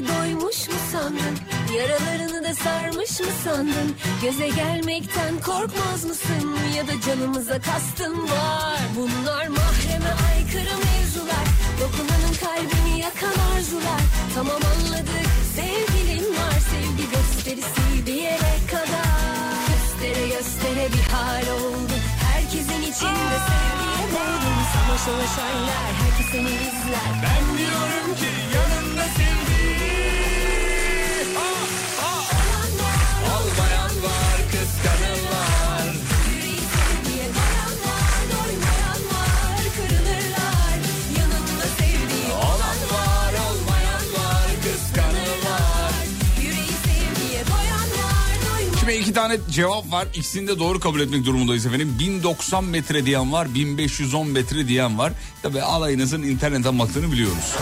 [0.07, 1.35] doymuş mu sandın?
[1.77, 3.95] Yaralarını da sarmış mı sandın?
[4.21, 6.57] Göze gelmekten korkmaz mısın?
[6.77, 8.79] Ya da canımıza kastın var.
[8.95, 11.47] Bunlar mahreme aykırı mevzular.
[11.81, 14.01] Dokunanın kalbini yakan arzular.
[14.35, 16.57] Tamam anladık sevgilin var.
[16.71, 19.11] Sevgi gösterisi bir yere kadar.
[19.67, 21.95] Göstere göstere bir hal oldu.
[22.31, 24.57] Herkesin içinde sevgiye doydum.
[24.73, 27.11] Savaşalaşarlar herkes seni izler.
[27.23, 29.50] Ben diyorum ki yanında sevdiğin
[49.11, 50.07] iki tane cevap var.
[50.13, 51.95] İkisini de doğru kabul etmek durumundayız efendim.
[51.99, 55.13] 1090 metre diyen var, 1510 metre diyen var.
[55.41, 57.55] Tabii alayınızın internetten baktığını biliyoruz.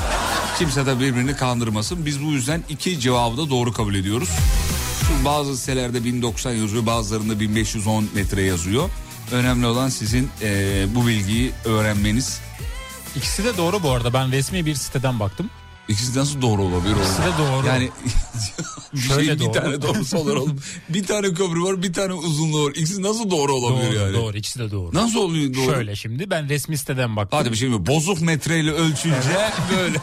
[0.59, 2.05] Kimse de birbirini kandırmasın.
[2.05, 4.29] Biz bu yüzden iki cevabı da doğru kabul ediyoruz.
[4.99, 8.89] Çünkü bazı sitelerde 1090 yazıyor, bazılarında 1510 metre yazıyor.
[9.31, 12.39] Önemli olan sizin eee, bu bilgiyi öğrenmeniz.
[13.15, 14.13] İkisi de doğru bu arada.
[14.13, 15.49] Ben resmi bir siteden baktım.
[15.89, 16.95] İkisi nasıl doğru olabilir?
[16.95, 17.67] İkisi de doğru.
[17.67, 17.89] Yani
[18.93, 20.59] bir Şöyle şeyin bir tane doğrusu olur oğlum.
[20.89, 22.71] bir tane köprü var, bir tane uzunluğu var.
[22.71, 24.13] İkisi nasıl doğru olabilir doğru, yani?
[24.13, 24.37] doğru.
[24.37, 24.95] İkisi de doğru.
[24.95, 25.73] Nasıl oluyor doğru?
[25.73, 27.39] Şöyle şimdi ben resmi siteden baktım.
[27.39, 27.85] Hadi bir şey mi?
[27.85, 29.97] Bozuk metreyle ölçünce böyle.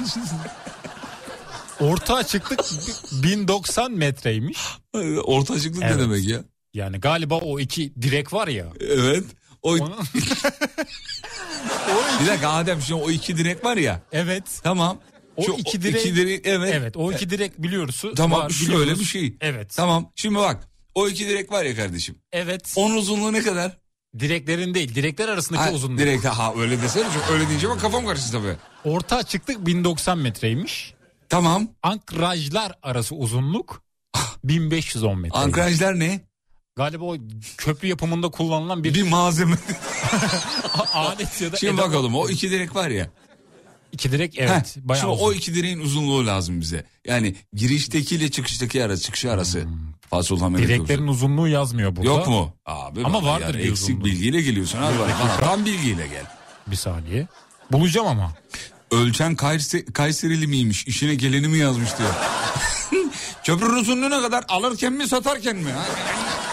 [1.81, 2.61] Orta açıklık
[3.13, 4.59] 1090 metreymiş.
[5.25, 6.01] Orta açıklık ne Evet.
[6.01, 6.41] demek ya?
[6.75, 8.67] Yani galiba o iki direk var ya.
[8.81, 9.25] Evet.
[9.63, 9.73] O...
[9.73, 9.93] Onun-
[12.23, 14.01] bir dakika Adem şimdi o iki direk var ya.
[14.13, 14.45] Evet.
[14.63, 14.99] Tamam.
[15.37, 16.75] O Şu iki direk, direk- evet.
[16.75, 18.15] Evet o iki direk biliyorsun.
[18.15, 19.01] Tamam var, şöyle biliyoruz.
[19.01, 19.35] bir şey.
[19.41, 19.73] Evet.
[19.77, 20.69] Tamam şimdi bak.
[20.95, 22.17] O iki direk var ya kardeşim.
[22.33, 22.73] Evet.
[22.77, 23.79] Onun uzunluğu ne kadar?
[24.19, 25.99] Direklerin değil direkler arasındaki Ha, uzunluk.
[25.99, 28.57] Direkt ha öyle desene çünkü öyle deyince bak kafam karıştı tabii.
[28.95, 30.95] Orta açıklık 1090 metreymiş.
[31.29, 31.69] Tamam.
[31.83, 33.83] Ankrajlar arası uzunluk
[34.45, 35.39] 1510 metre.
[35.39, 36.21] Ankrajlar ne?
[36.77, 37.17] Galiba o
[37.57, 39.57] köprü yapımında kullanılan bir, Bir malzeme.
[40.95, 41.89] alet ya da Şimdi edevat.
[41.89, 43.11] bakalım o iki direk var ya.
[43.97, 44.51] İki direk evet.
[44.77, 45.25] Heh, bayağı şimdi uzun.
[45.27, 46.85] o iki direğin uzunluğu lazım bize.
[47.07, 49.65] Yani giriştekiyle çıkıştaki arası, çıkışı arası.
[50.11, 50.75] Fatih Sultan Mehmet Hmm.
[50.77, 52.09] Direklerin uzunluğu yazmıyor burada.
[52.09, 52.55] Yok mu?
[52.67, 54.05] Abi Ama vardır yani bir eksik uzunluğu.
[54.05, 54.99] bilgiyle geliyorsun abi.
[54.99, 56.25] Bana tam bilgiyle gel.
[56.67, 57.27] Bir saniye.
[57.73, 58.33] Bulacağım ama.
[58.91, 60.87] Ölçen Kayser, Kayserili miymiş?
[60.87, 62.11] İşine geleni mi yazmış diyor.
[63.45, 64.45] Köprünün uzunluğu ne kadar?
[64.49, 65.71] Alırken mi satarken mi?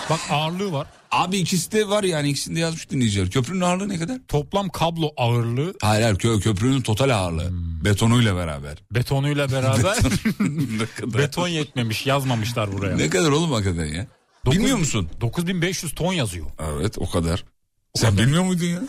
[0.10, 0.88] Bak ağırlığı var.
[1.14, 3.30] Abi ikisi de var yani ikisini de yazmış dinleyiciler.
[3.30, 4.18] Köprünün ağırlığı ne kadar?
[4.28, 7.50] Toplam kablo ağırlığı Hayır hayır kö- köprünün total ağırlığı.
[7.86, 8.78] Betonuyla beraber.
[8.92, 9.98] betonuyla beraber
[10.80, 11.22] ne kadar?
[11.22, 12.96] beton yetmemiş yazmamışlar buraya.
[12.98, 14.08] Ne kadar oğlum hakikaten ya?
[14.46, 15.10] Dokuz- Bilmiyor musun?
[15.22, 16.46] 9500 ton yazıyor.
[16.80, 17.44] Evet o kadar.
[17.96, 18.80] Sen bilmiyor muydun ya?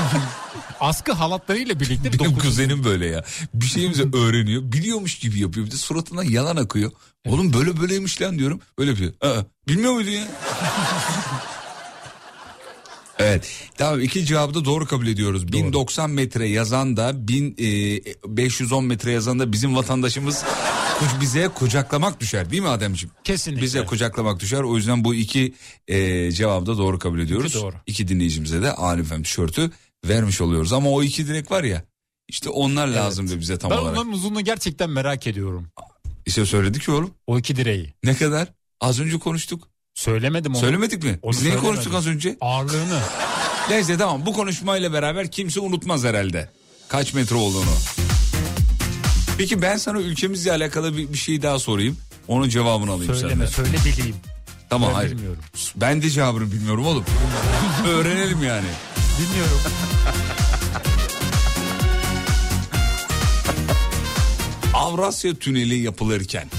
[0.80, 3.24] Askı halatlarıyla birlikte Benim dokuz- kuzenim böyle ya.
[3.54, 4.62] Bir şeyimizi öğreniyor.
[4.62, 5.66] Biliyormuş gibi yapıyor.
[5.66, 6.90] Bir de suratından yalan akıyor.
[7.26, 8.60] Oğlum böyle böyleymiş lan diyorum.
[8.78, 9.12] Öyle yapıyor.
[9.20, 9.36] Aa,
[9.68, 10.24] bilmiyor muydun ya?
[13.18, 13.48] Evet.
[13.76, 15.52] Tamam iki cevabı da doğru kabul ediyoruz.
[15.52, 20.44] 1090 metre yazan da 1510 metre yazan da bizim vatandaşımız
[21.20, 23.14] bize kucaklamak düşer değil mi Ademciğim?
[23.24, 23.62] Kesinlikle.
[23.62, 24.60] Bize kucaklamak düşer.
[24.60, 25.54] O yüzden bu iki
[25.88, 27.46] e, cevabı da doğru kabul ediyoruz.
[27.54, 27.74] İki doğru.
[27.86, 29.70] İki dinleyicimize de Alifem tişörtü
[30.04, 30.72] vermiş oluyoruz.
[30.72, 31.82] Ama o iki direk var ya
[32.28, 33.92] işte onlar lazımdı bize tam ben olarak.
[33.92, 35.68] onların uzunluğunu gerçekten merak ediyorum.
[36.26, 37.10] İşte söyledik ya oğlum.
[37.26, 37.94] O iki direği.
[38.04, 38.48] Ne kadar?
[38.80, 39.68] Az önce konuştuk.
[40.06, 40.60] Söylemedim onu.
[40.60, 41.18] Söylemedik mi?
[41.22, 41.70] Onu Biz neyi söylemedim.
[41.74, 42.36] konuştuk az önce?
[42.40, 42.98] Ağırlığını.
[43.70, 46.50] Neyse tamam bu konuşmayla beraber kimse unutmaz herhalde.
[46.88, 47.70] Kaç metre olduğunu.
[49.38, 51.96] Peki ben sana ülkemizle alakalı bir, bir şey daha sorayım.
[52.28, 53.70] Onun cevabını alayım Söyleme senden.
[53.70, 54.16] söyle bileyim.
[54.70, 55.10] Tamam Ben hayır.
[55.10, 55.42] bilmiyorum.
[55.76, 57.04] Ben de cevabını bilmiyorum oğlum.
[57.88, 58.66] Öğrenelim yani.
[59.20, 59.58] Bilmiyorum.
[64.74, 66.50] Avrasya Tüneli yapılırken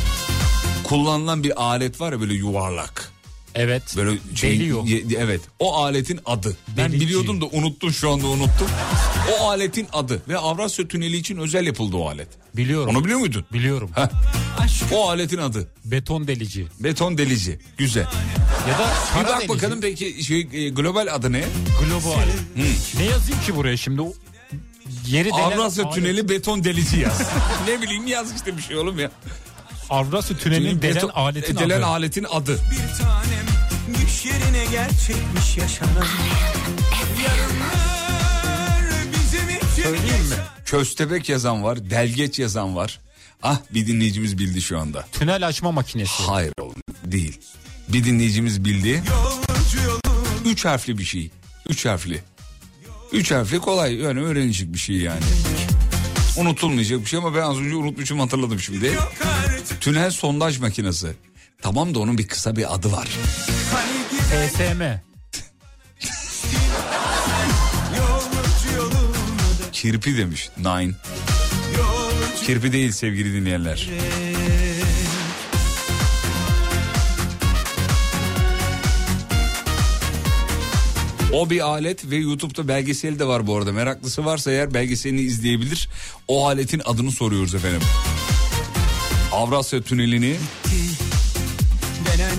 [0.83, 3.11] kullanılan bir alet var ya böyle yuvarlak.
[3.57, 3.83] Evet.
[3.97, 4.85] Böyle Deliyor.
[4.85, 5.41] ye- evet.
[5.59, 6.57] O aletin adı.
[6.77, 7.05] Ben Delici.
[7.05, 8.67] biliyordum da unuttum şu anda unuttum.
[9.39, 12.27] O aletin adı ve Avrasya Tüneli için özel yapıldı o alet.
[12.57, 12.95] Biliyorum.
[12.95, 13.45] Onu biliyor muydun?
[13.53, 13.89] Biliyorum.
[13.95, 14.07] Heh.
[14.91, 15.67] O aletin adı.
[15.85, 16.67] Beton delici.
[16.79, 17.59] Beton delici.
[17.77, 18.07] Güzel.
[18.69, 19.49] Ya da Bir kara bak delici.
[19.49, 21.43] bakalım peki şey, e, global adı ne?
[21.85, 22.17] Global.
[22.97, 24.01] Ne yazayım ki buraya şimdi?
[24.01, 24.13] O
[25.07, 25.89] Yeri delen Avrasya.
[25.89, 27.21] Tüneli beton delici yaz.
[27.67, 29.11] ne bileyim yaz işte bir şey oğlum ya.
[29.89, 31.85] Avrasya Tüneli'nin delen Beton- aletin delen adı.
[31.85, 32.59] aletin adı.
[34.27, 36.05] Yerine gerçekmiş yaşanan
[37.23, 38.81] Yarınlar
[39.13, 40.35] bizim için Söyleyeyim mi?
[40.65, 42.99] Köstebek yazan var, delgeç yazan var.
[43.43, 45.05] Ah bir dinleyicimiz bildi şu anda.
[45.11, 46.23] Tünel açma makinesi.
[46.23, 47.39] Hayır oğlum değil.
[47.89, 49.03] Bir dinleyicimiz bildi.
[50.45, 51.31] Üç harfli bir şey.
[51.69, 52.23] Üç harfli.
[53.11, 55.21] Üç harfli kolay yani öğrenecek bir şey yani.
[56.37, 58.97] Unutulmayacak bir şey ama ben az önce unutmuşum hatırladım şimdi.
[59.79, 61.13] Tünel sondaj makinesi.
[61.61, 63.07] Tamam da onun bir kısa bir adı var.
[63.73, 63.96] hani
[68.77, 70.49] yolunda Kirpi demiş.
[70.57, 70.93] Nine.
[72.45, 73.89] Kirpi değil sevgili dinleyenler.
[81.33, 83.73] O bir alet ve YouTube'da belgeseli de var bu arada.
[83.73, 85.89] Meraklısı varsa eğer belgeselini izleyebilir.
[86.27, 87.81] O aletin adını soruyoruz efendim.
[89.31, 90.35] Avrasya Tüneli'ni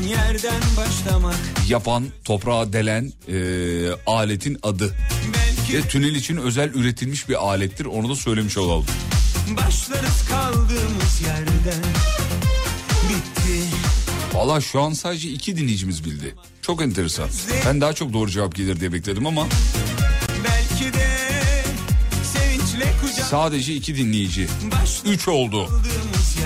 [0.08, 1.36] yerden başlamak
[1.68, 4.94] yapan, toprağa delen eee, aletin adı.
[5.34, 7.84] belki Ve tünel için özel üretilmiş bir alettir.
[7.84, 8.86] Onu da söylemiş olalım.
[9.56, 11.82] başlarız kaldığımız yerden
[13.08, 13.62] bitti
[14.32, 16.34] Valla şu an sadece iki dinleyicimiz bildi.
[16.62, 17.28] Çok enteresan.
[17.66, 19.46] Ben daha çok doğru cevap gelir diye bekledim ama
[20.44, 21.08] belki de
[23.30, 24.48] sadece iki dinleyici.
[25.04, 25.66] Üç oldu.
[25.66, 26.36] Kaldığımız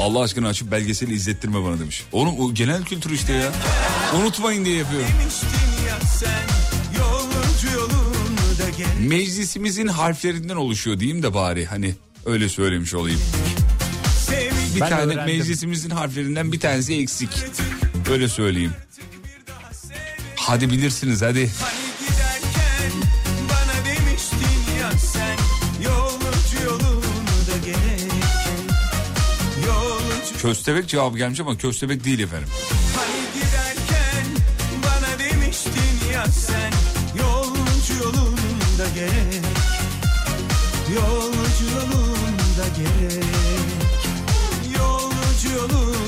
[0.00, 2.04] Allah aşkına açıp belgeseli izlettirme bana demiş.
[2.12, 3.52] Oğlum o genel kültür işte ya.
[4.20, 5.08] Unutmayın diye yapıyorum.
[9.00, 11.94] Meclisimizin harflerinden oluşuyor diyeyim de bari hani
[12.26, 13.20] öyle söylemiş olayım.
[14.76, 15.36] Bir Ben tane öğrendim.
[15.38, 17.30] meclisimizin harflerinden bir tanesi eksik.
[18.10, 18.72] Öyle söyleyeyim.
[20.36, 21.50] Hadi bilirsiniz hadi.
[21.60, 21.89] hani
[30.42, 32.48] Köstebek cevabı gelmiş ama köstebek değil efendim.
[32.96, 34.26] Hani giderken
[34.82, 36.72] bana demiştin ya sen
[37.18, 39.44] Yolcu yolunda gerek
[40.94, 43.24] Yolcu yolunda gerek
[44.78, 45.99] Yolcu yolunda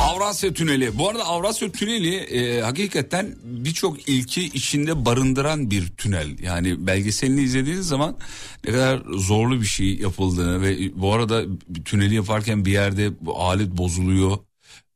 [0.00, 0.98] Avrasya Tüneli.
[0.98, 6.38] Bu arada Avrasya Tüneli e, hakikaten birçok ilki içinde barındıran bir tünel.
[6.38, 8.16] Yani belgeselini izlediğiniz zaman
[8.64, 11.44] ne kadar zorlu bir şey yapıldığını ve bu arada
[11.84, 14.38] tüneli yaparken bir yerde alet bozuluyor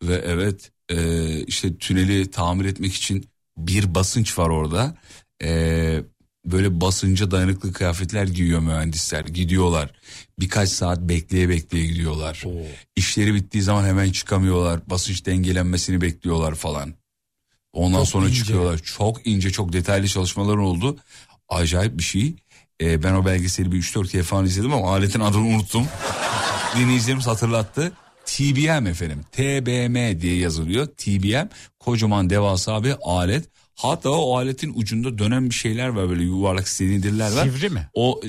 [0.02, 4.97] ve evet e, işte tüneli tamir etmek için bir basınç var orada.
[5.43, 6.01] E,
[6.45, 9.25] böyle basınca dayanıklı kıyafetler giyiyor mühendisler.
[9.25, 9.91] Gidiyorlar.
[10.41, 12.43] Birkaç saat bekleye bekleye gidiyorlar.
[12.97, 14.81] İşleri bittiği zaman hemen çıkamıyorlar.
[14.91, 16.95] Basınç dengelenmesini bekliyorlar falan.
[17.73, 18.39] Ondan Çok sonra ince.
[18.39, 18.79] çıkıyorlar.
[18.79, 20.97] Çok ince çok detaylı çalışmalar oldu.
[21.49, 22.35] Acayip bir şey.
[22.81, 25.87] Ee, ben o belgeseli bir 3-4 kere falan izledim ama aletin adını unuttum.
[26.77, 27.93] Dinleyicilerimiz hatırlattı.
[28.27, 29.21] TBM efendim.
[29.33, 30.87] TBM diye yazılıyor.
[30.87, 31.49] TBM
[31.81, 33.45] kocaman devasa bir alet.
[33.77, 37.45] Hatta o aletin ucunda dönen bir şeyler var böyle yuvarlak silindirler var.
[37.45, 37.89] Sivri mi?
[37.95, 38.21] O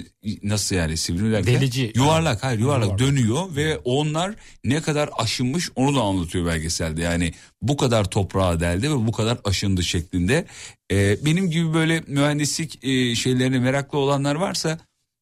[0.43, 1.53] nasıl yani sivri derken?
[1.53, 1.91] Delici.
[1.95, 2.99] Yuvarlak hayır yuvarlak, Yuvarlak.
[2.99, 7.01] dönüyor ve onlar ne kadar aşınmış onu da anlatıyor belgeselde.
[7.01, 10.45] Yani bu kadar toprağa deldi ve bu kadar aşındı şeklinde.
[10.91, 14.79] Ee, benim gibi böyle mühendislik e, şeylerine meraklı olanlar varsa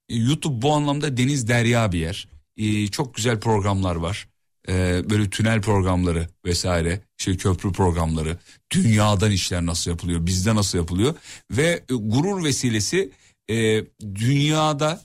[0.09, 2.27] e, YouTube bu anlamda deniz derya bir yer.
[2.57, 4.27] E, çok güzel programlar var.
[4.69, 8.37] E, böyle tünel programları vesaire, şey köprü programları,
[8.71, 11.15] dünyadan işler nasıl yapılıyor, bizde nasıl yapılıyor
[11.51, 13.11] ve e, gurur vesilesi
[13.49, 13.85] e,
[14.15, 15.01] dünyada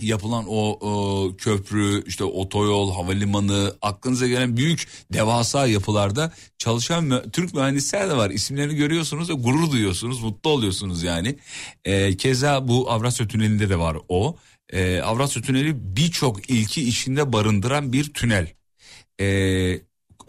[0.00, 7.54] yapılan o, o köprü, işte otoyol, havalimanı, aklınıza gelen büyük devasa yapılarda çalışan mü- Türk
[7.54, 8.30] mühendisler de var.
[8.30, 11.36] İsimlerini görüyorsunuz ve gurur duyuyorsunuz, mutlu oluyorsunuz yani.
[11.84, 14.36] Ee, keza bu Avrasya Tüneli'nde de var o.
[14.72, 18.52] Ee, Avrasya Tüneli birçok ilki içinde barındıran bir tünel.
[19.20, 19.80] Ee,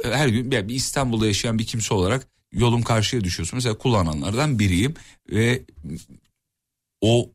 [0.04, 3.58] her gün bir İstanbul'da yaşayan bir kimse olarak yolum karşıya düşüyorsun.
[3.58, 4.94] Mesela kullananlardan biriyim
[5.30, 5.62] ve
[7.02, 7.30] o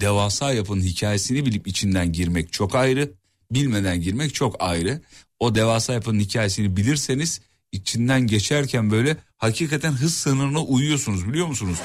[0.00, 3.12] devasa yapının hikayesini bilip içinden girmek çok ayrı.
[3.50, 5.00] Bilmeden girmek çok ayrı.
[5.40, 7.40] O devasa yapının hikayesini bilirseniz
[7.72, 11.78] içinden geçerken böyle hakikaten hız sınırına uyuyorsunuz biliyor musunuz?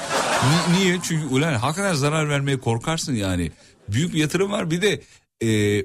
[0.44, 0.98] Ni- niye?
[1.02, 3.50] Çünkü ulan hakikaten zarar vermeye korkarsın yani.
[3.88, 5.02] Büyük bir yatırım var bir de
[5.42, 5.84] e,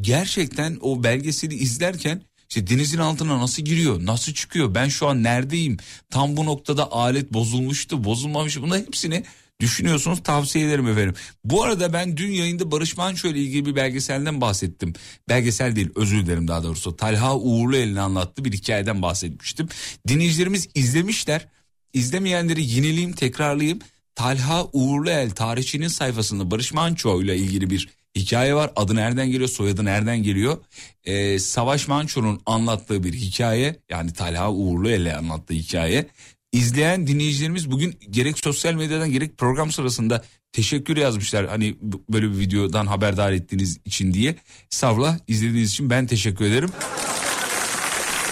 [0.00, 5.76] gerçekten o belgeseli izlerken işte denizin altına nasıl giriyor, nasıl çıkıyor, ben şu an neredeyim,
[6.10, 9.24] tam bu noktada alet bozulmuştu, bozulmamıştı bunların hepsini
[9.60, 11.14] düşünüyorsunuz tavsiye ederim efendim.
[11.44, 14.92] Bu arada ben dün yayında Barış Manço ile ilgili bir belgeselden bahsettim.
[15.28, 16.96] Belgesel değil özür dilerim daha doğrusu.
[16.96, 19.68] Talha Uğurlu elini anlattığı bir hikayeden bahsetmiştim.
[20.08, 21.48] Dinleyicilerimiz izlemişler.
[21.92, 23.78] İzlemeyenleri yenileyim tekrarlayayım.
[24.22, 28.70] Talha Uğurluel tarihçinin sayfasında Barış Manço ile ilgili bir hikaye var.
[28.76, 30.58] Adı nereden geliyor, soyadı nereden geliyor?
[31.04, 33.76] Ee, Savaş Manço'nun anlattığı bir hikaye.
[33.90, 36.06] Yani Talha Uğurluel'e anlattığı hikaye.
[36.52, 41.48] İzleyen dinleyicilerimiz bugün gerek sosyal medyadan gerek program sırasında teşekkür yazmışlar.
[41.48, 41.76] Hani
[42.08, 44.36] böyle bir videodan haberdar ettiğiniz için diye.
[44.70, 46.70] Savla izlediğiniz için ben teşekkür ederim.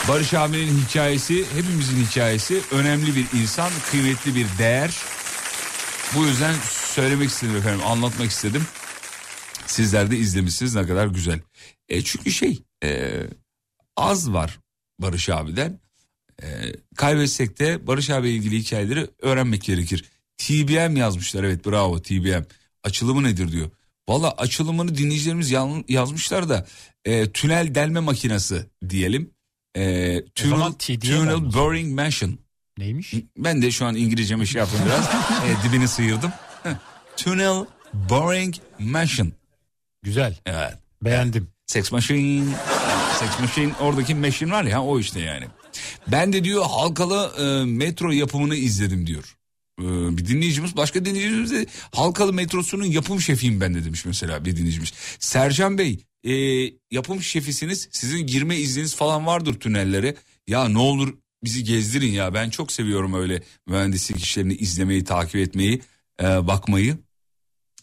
[0.09, 2.61] Barış abinin hikayesi hepimizin hikayesi.
[2.73, 5.20] Önemli bir insan, kıymetli bir değer.
[6.17, 8.63] Bu yüzden söylemek istedim efendim, anlatmak istedim.
[9.67, 11.41] Sizler de izlemişsiniz ne kadar güzel.
[11.89, 13.11] E, çünkü şey e,
[13.97, 14.59] az var
[14.99, 15.81] Barış abiden.
[16.43, 16.47] E,
[16.97, 20.05] kaybetsek de Barış abiyle ilgili hikayeleri öğrenmek gerekir.
[20.39, 22.45] TBM yazmışlar evet bravo TBM.
[22.85, 23.71] Açılımı nedir diyor.
[24.09, 25.51] Valla açılımını dinleyicilerimiz
[25.89, 26.67] yazmışlar da
[27.05, 29.31] e, tünel delme makinesi diyelim.
[29.77, 32.33] E, tunnel, tunnel boring machine.
[32.81, 33.15] Neymiş?
[33.39, 35.05] Ben de şu an İngilizcemi şey yaptım biraz.
[35.45, 36.33] e, dibini sıyırdım.
[37.17, 39.31] Tunnel boring machine.
[40.03, 40.39] Güzel.
[40.47, 40.75] Evet.
[41.03, 41.49] Beğendim.
[41.67, 42.45] Sex machine.
[43.19, 45.45] Sex machine oradaki machine var ya o işte yani.
[46.07, 49.37] Ben de diyor halkalı e, metro yapımını izledim diyor.
[49.81, 49.85] E,
[50.17, 54.93] bir dinleyicimiz başka dinleyicimiz de halkalı metrosunun yapım şefiyim ben de demiş mesela bir dinleyicimiz.
[55.19, 56.35] Sercan Bey e,
[56.91, 60.15] yapım şefisiniz sizin girme izniniz falan vardır tünellere.
[60.47, 65.81] Ya ne olur bizi gezdirin ya ben çok seviyorum öyle mühendislik işlerini izlemeyi takip etmeyi
[66.23, 66.99] e, bakmayı.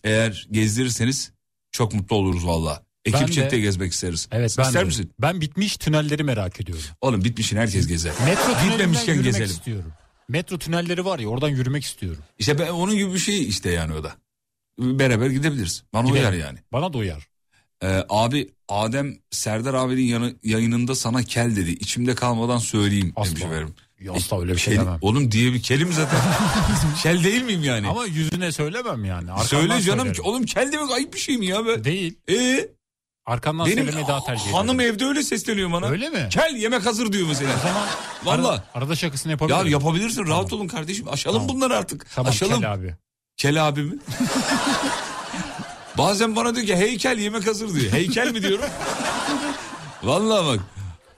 [0.04, 1.32] Eğer gezdirirseniz
[1.72, 2.84] çok mutlu oluruz valla.
[3.06, 4.28] Ekip çekte gezmek isteriz.
[4.32, 4.86] Evet ben İster de.
[4.86, 5.12] misin?
[5.20, 6.84] Ben bitmiş tünelleri merak ediyorum.
[7.02, 8.14] Oğlum bitmişin herkes gezer.
[8.26, 9.52] Metro tünelinden Gitmemişken yürümek gezelim.
[9.52, 9.94] istiyorum.
[10.30, 12.24] Metro tünelleri var ya oradan yürümek istiyorum.
[12.40, 14.16] İşte ben onun gibi bir şey işte yani o da.
[14.80, 15.84] Beraber gidebiliriz.
[15.94, 16.24] Bana Gidelim.
[16.24, 16.60] uyar yani.
[16.72, 17.28] Bana da uyar.
[17.84, 21.70] Ee, abi Adem Serdar abinin yanı, yayınında sana kel dedi.
[21.72, 23.30] İçimde kalmadan söyleyeyim Asla.
[23.32, 23.76] demiş efendim.
[24.00, 24.98] Ya Asla öyle bir şey Kel- demem.
[25.02, 26.20] Oğlum diye bir kelim zaten.
[27.04, 27.88] kel değil miyim yani?
[27.88, 29.32] Ama yüzüne söylemem yani.
[29.32, 30.06] Arkandan Söyle canım.
[30.06, 30.24] söylerim.
[30.26, 31.66] Oğlum kel demek ayıp bir şey mi ya?
[31.66, 31.84] Be?
[31.84, 32.18] Değil.
[32.30, 32.68] Ee,
[33.26, 34.56] Arkandan benim söylemeyi daha tercih ederim.
[34.58, 35.88] hanım evde öyle sesleniyor bana.
[35.88, 36.28] Öyle mi?
[36.32, 37.52] Kel yemek hazır diyor mesela.
[37.58, 37.88] O zaman
[38.24, 38.50] Valla.
[38.50, 39.72] arada, arada şakasını Ya yapabilirim.
[39.72, 41.08] yapabilirsin rahat olun kardeşim.
[41.10, 41.56] Aşalım Tamam.
[41.56, 42.08] bunları artık.
[42.16, 42.62] Tamam Aşalım.
[42.62, 42.96] Kel abi.
[43.38, 43.96] Kel abi mi?
[45.98, 47.92] Bazen bana diyor ki heykel yemek hazır diyor.
[47.92, 48.66] Heykel mi diyorum?
[50.04, 50.66] Vallahi bak.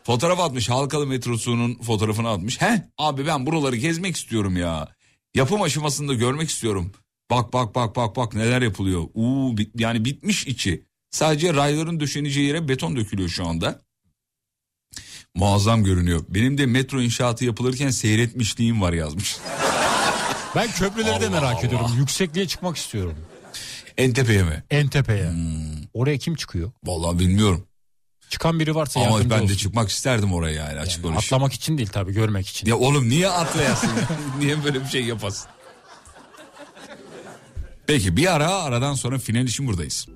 [0.04, 2.62] Fotoğraf atmış Halkalı metrosunun fotoğrafını atmış.
[2.62, 4.88] He abi ben buraları gezmek istiyorum ya.
[5.36, 6.92] Yapım aşamasında görmek istiyorum.
[7.32, 9.04] Bak bak bak bak bak neler yapılıyor.
[9.14, 10.86] Uuu bit- yani bitmiş içi.
[11.12, 13.82] Sadece rayların döşeneceği yere beton dökülüyor şu anda.
[15.36, 16.26] Muazzam görünüyor.
[16.30, 19.38] Benim de metro inşaatı yapılırken seyretmişliğim var yazmış.
[20.56, 21.92] Ben köprüleri de merak ediyorum.
[21.98, 23.16] Yüksekliğe çıkmak istiyorum.
[24.00, 24.64] En tepeye mi?
[24.72, 25.30] En tepeye.
[25.32, 25.84] Hmm.
[25.94, 26.72] Oraya kim çıkıyor?
[26.84, 27.66] Vallahi bilmiyorum.
[28.30, 29.56] Çıkan biri varsa Ama ben de olsun.
[29.56, 31.18] çıkmak isterdim oraya yani açık Yani konuşayım.
[31.18, 32.68] atlamak için değil tabii görmek için.
[32.68, 33.94] Ya oğlum niye atlayasın ya?
[34.40, 35.50] niye böyle bir şey yapasın?
[37.88, 40.08] Peki bir ara aradan sonra final için buradayız.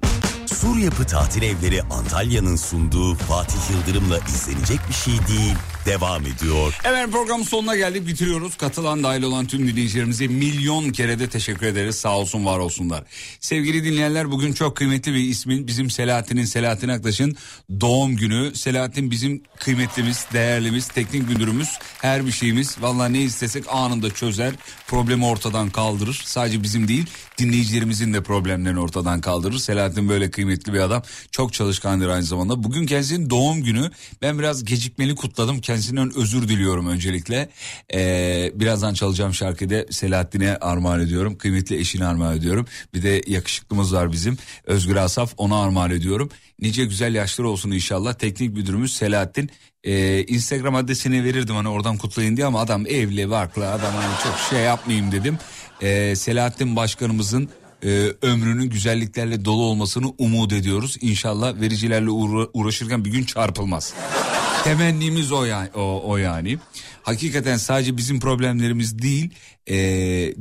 [0.61, 5.55] Sur Yapı Tatil Evleri Antalya'nın sunduğu Fatih Yıldırım'la izlenecek bir şey değil.
[5.85, 6.80] Devam ediyor.
[6.84, 8.57] Evet programın sonuna geldik bitiriyoruz.
[8.57, 11.95] Katılan dahil olan tüm dinleyicilerimize milyon kere de teşekkür ederiz.
[11.95, 13.03] Sağ olsun var olsunlar.
[13.39, 17.35] Sevgili dinleyenler bugün çok kıymetli bir ismin bizim Selahattin'in Selahattin Aktaş'ın
[17.81, 18.55] doğum günü.
[18.55, 21.69] Selahattin bizim kıymetlimiz, değerlimiz, teknik müdürümüz,
[22.01, 22.81] her bir şeyimiz.
[22.81, 24.53] Vallahi ne istesek anında çözer,
[24.88, 26.21] problemi ortadan kaldırır.
[26.25, 27.05] Sadece bizim değil
[27.38, 29.57] dinleyicilerimizin de problemlerini ortadan kaldırır.
[29.57, 31.03] Selahattin böyle kıymetli bir adam.
[31.31, 32.64] Çok çalışkandır aynı zamanda.
[32.64, 33.91] Bugün kendisinin doğum günü.
[34.22, 35.61] Ben biraz gecikmeli kutladım.
[35.61, 37.49] Kendisinden özür diliyorum öncelikle.
[37.93, 41.38] Ee, birazdan çalacağım şarkıyı Selahattin'e armağan ediyorum.
[41.38, 42.68] Kıymetli eşine armağan ediyorum.
[42.93, 44.38] Bir de yakışıklımız var bizim.
[44.64, 46.30] Özgür Asaf ona armağan ediyorum.
[46.60, 48.14] Nice güzel yaşlar olsun inşallah.
[48.14, 49.49] Teknik müdürümüz Selahattin.
[49.84, 54.39] Ee, Instagram adresini verirdim hani oradan kutlayın diye ama adam evli barklı adam hani çok
[54.49, 55.38] şey yapmayayım dedim.
[55.84, 57.49] Ee, Selahattin başkanımızın
[57.84, 60.97] e, ömrünün güzelliklerle dolu olmasını umut ediyoruz.
[61.01, 63.93] İnşallah vericilerle uğra- uğraşırken bir gün çarpılmaz.
[64.64, 65.69] Temennimiz o yani.
[65.76, 66.57] O, o yani.
[67.03, 69.30] Hakikaten sadece bizim problemlerimiz değil,
[69.68, 69.76] e,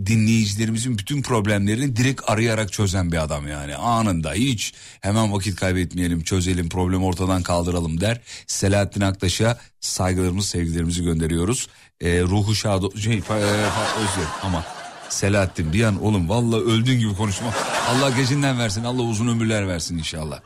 [0.06, 3.76] dinleyicilerimizin bütün problemlerini direkt arayarak çözen bir adam yani.
[3.76, 8.20] Anında hiç hemen vakit kaybetmeyelim, çözelim, problemi ortadan kaldıralım der.
[8.46, 11.68] Selahattin Aktaş'a saygılarımızı, sevgilerimizi gönderiyoruz.
[12.00, 13.32] E, ruhu şad, şey, e,
[13.98, 14.64] özür ama
[15.12, 17.46] Selahattin bir an oğlum valla öldüğün gibi konuşma.
[17.88, 20.40] Allah gecinden versin Allah uzun ömürler versin inşallah.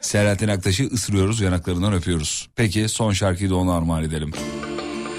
[0.00, 2.48] Selahattin Aktaş'ı ısırıyoruz yanaklarından öpüyoruz.
[2.56, 4.32] Peki son şarkıyı da ona armağan edelim.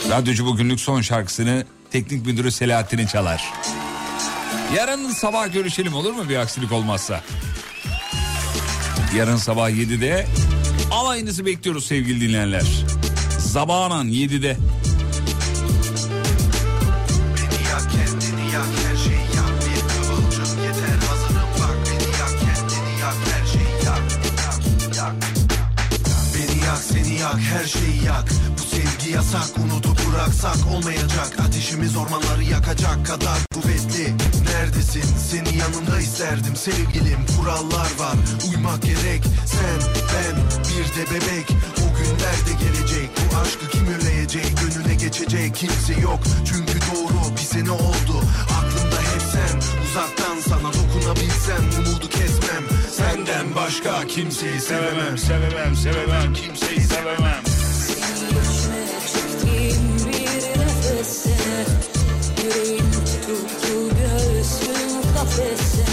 [0.09, 3.53] Radyocu bugünlük son şarkısını teknik müdürü Selahattin'in çalar.
[4.75, 7.21] Yarın sabah görüşelim olur mu bir aksilik olmazsa?
[9.15, 10.25] Yarın sabah 7'de
[10.91, 12.85] alayınızı bekliyoruz sevgili dinleyenler.
[13.39, 14.57] Zabanan 7'de.
[27.55, 28.29] Her şeyi yak.
[28.57, 31.29] Bu sevgi yasak unutup bıraksak olmayacak.
[31.47, 34.13] Ateşimiz ormanları yakacak kadar kuvvetli.
[34.45, 35.03] Neredesin?
[35.29, 37.19] Seni yanımda isterdim sevgilim.
[37.37, 38.17] Kurallar var
[38.49, 39.23] uymak gerek.
[39.45, 39.79] Sen
[40.11, 40.35] ben
[40.69, 41.47] bir de bebek.
[41.83, 43.09] O günler de gelecek.
[43.31, 46.19] Bu aşkı kim önleyecek Gönüle geçecek kimse yok.
[46.45, 48.15] Çünkü doğru bize ne oldu?
[48.57, 49.57] Aklımda hep sen.
[49.85, 52.63] Uzaktan sana dokunabilsem Umudu kesmem
[52.95, 55.17] Senden başka kimseyi sevemem.
[55.17, 56.33] Sevemem sevemem.
[56.33, 57.43] Kimseyi sevemem.
[59.13, 61.35] Çektiğim bir nefese
[62.43, 65.85] Yüreğim tutuldu göğsüm kafese.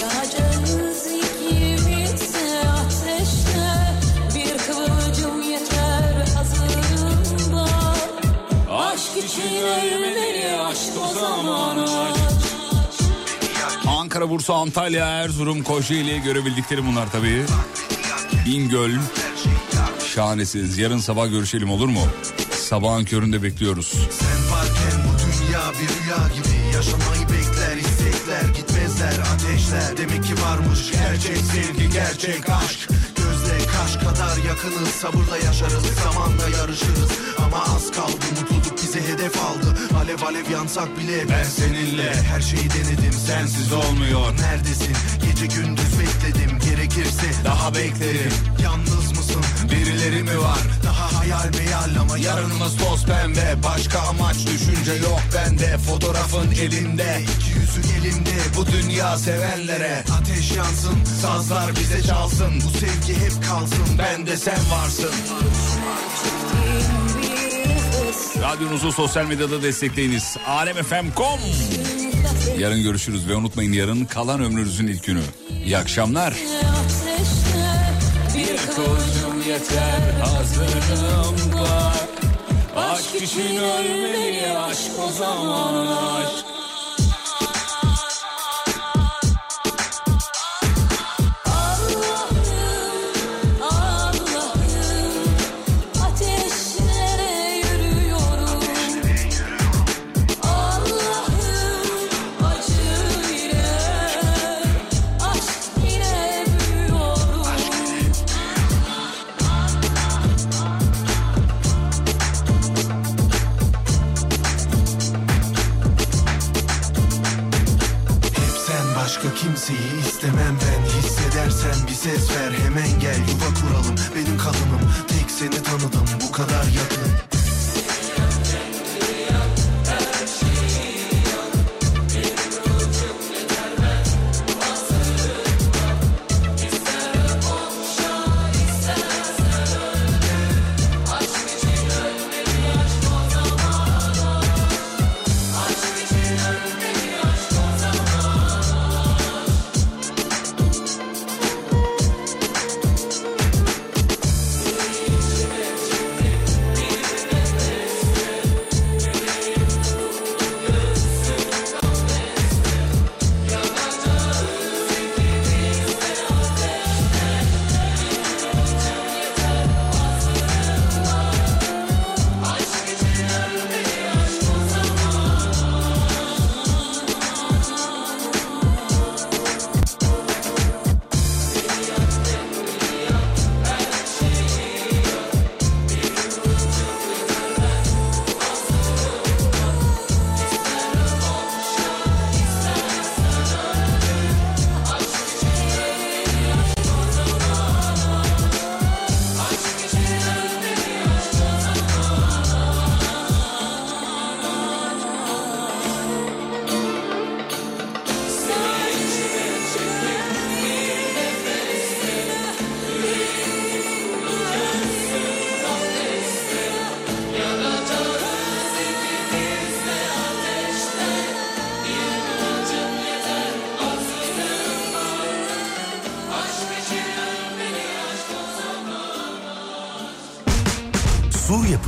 [0.00, 3.68] Yanacağız ikimizse ateşte
[4.34, 7.98] Bir kıvılcım yeter hazırım var
[8.70, 10.25] Aşk için ölmeli
[14.16, 17.44] Ankara, Bursa, Antalya, Erzurum, Kocaeli görebildiklerim bunlar tabii.
[18.46, 18.90] Bingöl.
[20.14, 20.78] Şahanesiniz.
[20.78, 22.00] Yarın sabah görüşelim olur mu?
[22.50, 23.86] Sabahın köründe bekliyoruz.
[24.10, 30.92] Sen varken bu dünya bir rüya gibi Yaşamayı bekler istekler gitmezler ateşler Demek ki varmış
[30.92, 38.26] gerçek sevgi gerçek aşk Gözle kaş kadar yakınız sabırla yaşarız Zamanla yarışırız ama az kaldı
[38.30, 39.78] Mutluluk bize hedef aldı.
[39.98, 42.14] Alev alev yansak bile ben seninle.
[42.14, 44.38] Her şeyi denedim sensiz olmuyor.
[44.40, 44.96] Neredesin?
[45.26, 46.58] Gece gündüz bekledim.
[46.70, 48.32] Gerekirse daha beklerim.
[48.62, 49.42] Yalnız mısın?
[49.70, 50.58] Birileri mi var?
[50.84, 53.54] Daha hayal meyal ama yarınımız toz pembe.
[53.64, 55.78] Başka amaç düşünce yok bende.
[55.78, 61.04] Fotoğrafın elinde iki yüzü elimde Bu dünya sevenlere Ateş yansın.
[61.22, 62.52] Sazlar bize çalsın.
[62.66, 63.98] Bu sevgi hep kalsın.
[63.98, 65.10] Bende sen varsın
[68.46, 70.36] Radyonuzu sosyal medyada destekleyiniz.
[70.46, 71.40] alemfm.com
[72.58, 75.22] Yarın görüşürüz ve unutmayın yarın kalan ömrünüzün ilk günü.
[75.64, 76.34] İyi akşamlar.
[78.34, 81.96] Bir kıvılcım yeter hazırım var
[82.76, 85.86] Aşk için ölmeli aşk o zaman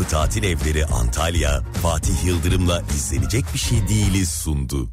[0.09, 4.89] Tatil Evleri Antalya, Fatih Yıldırım'la izlenecek bir şey değiliz sundu.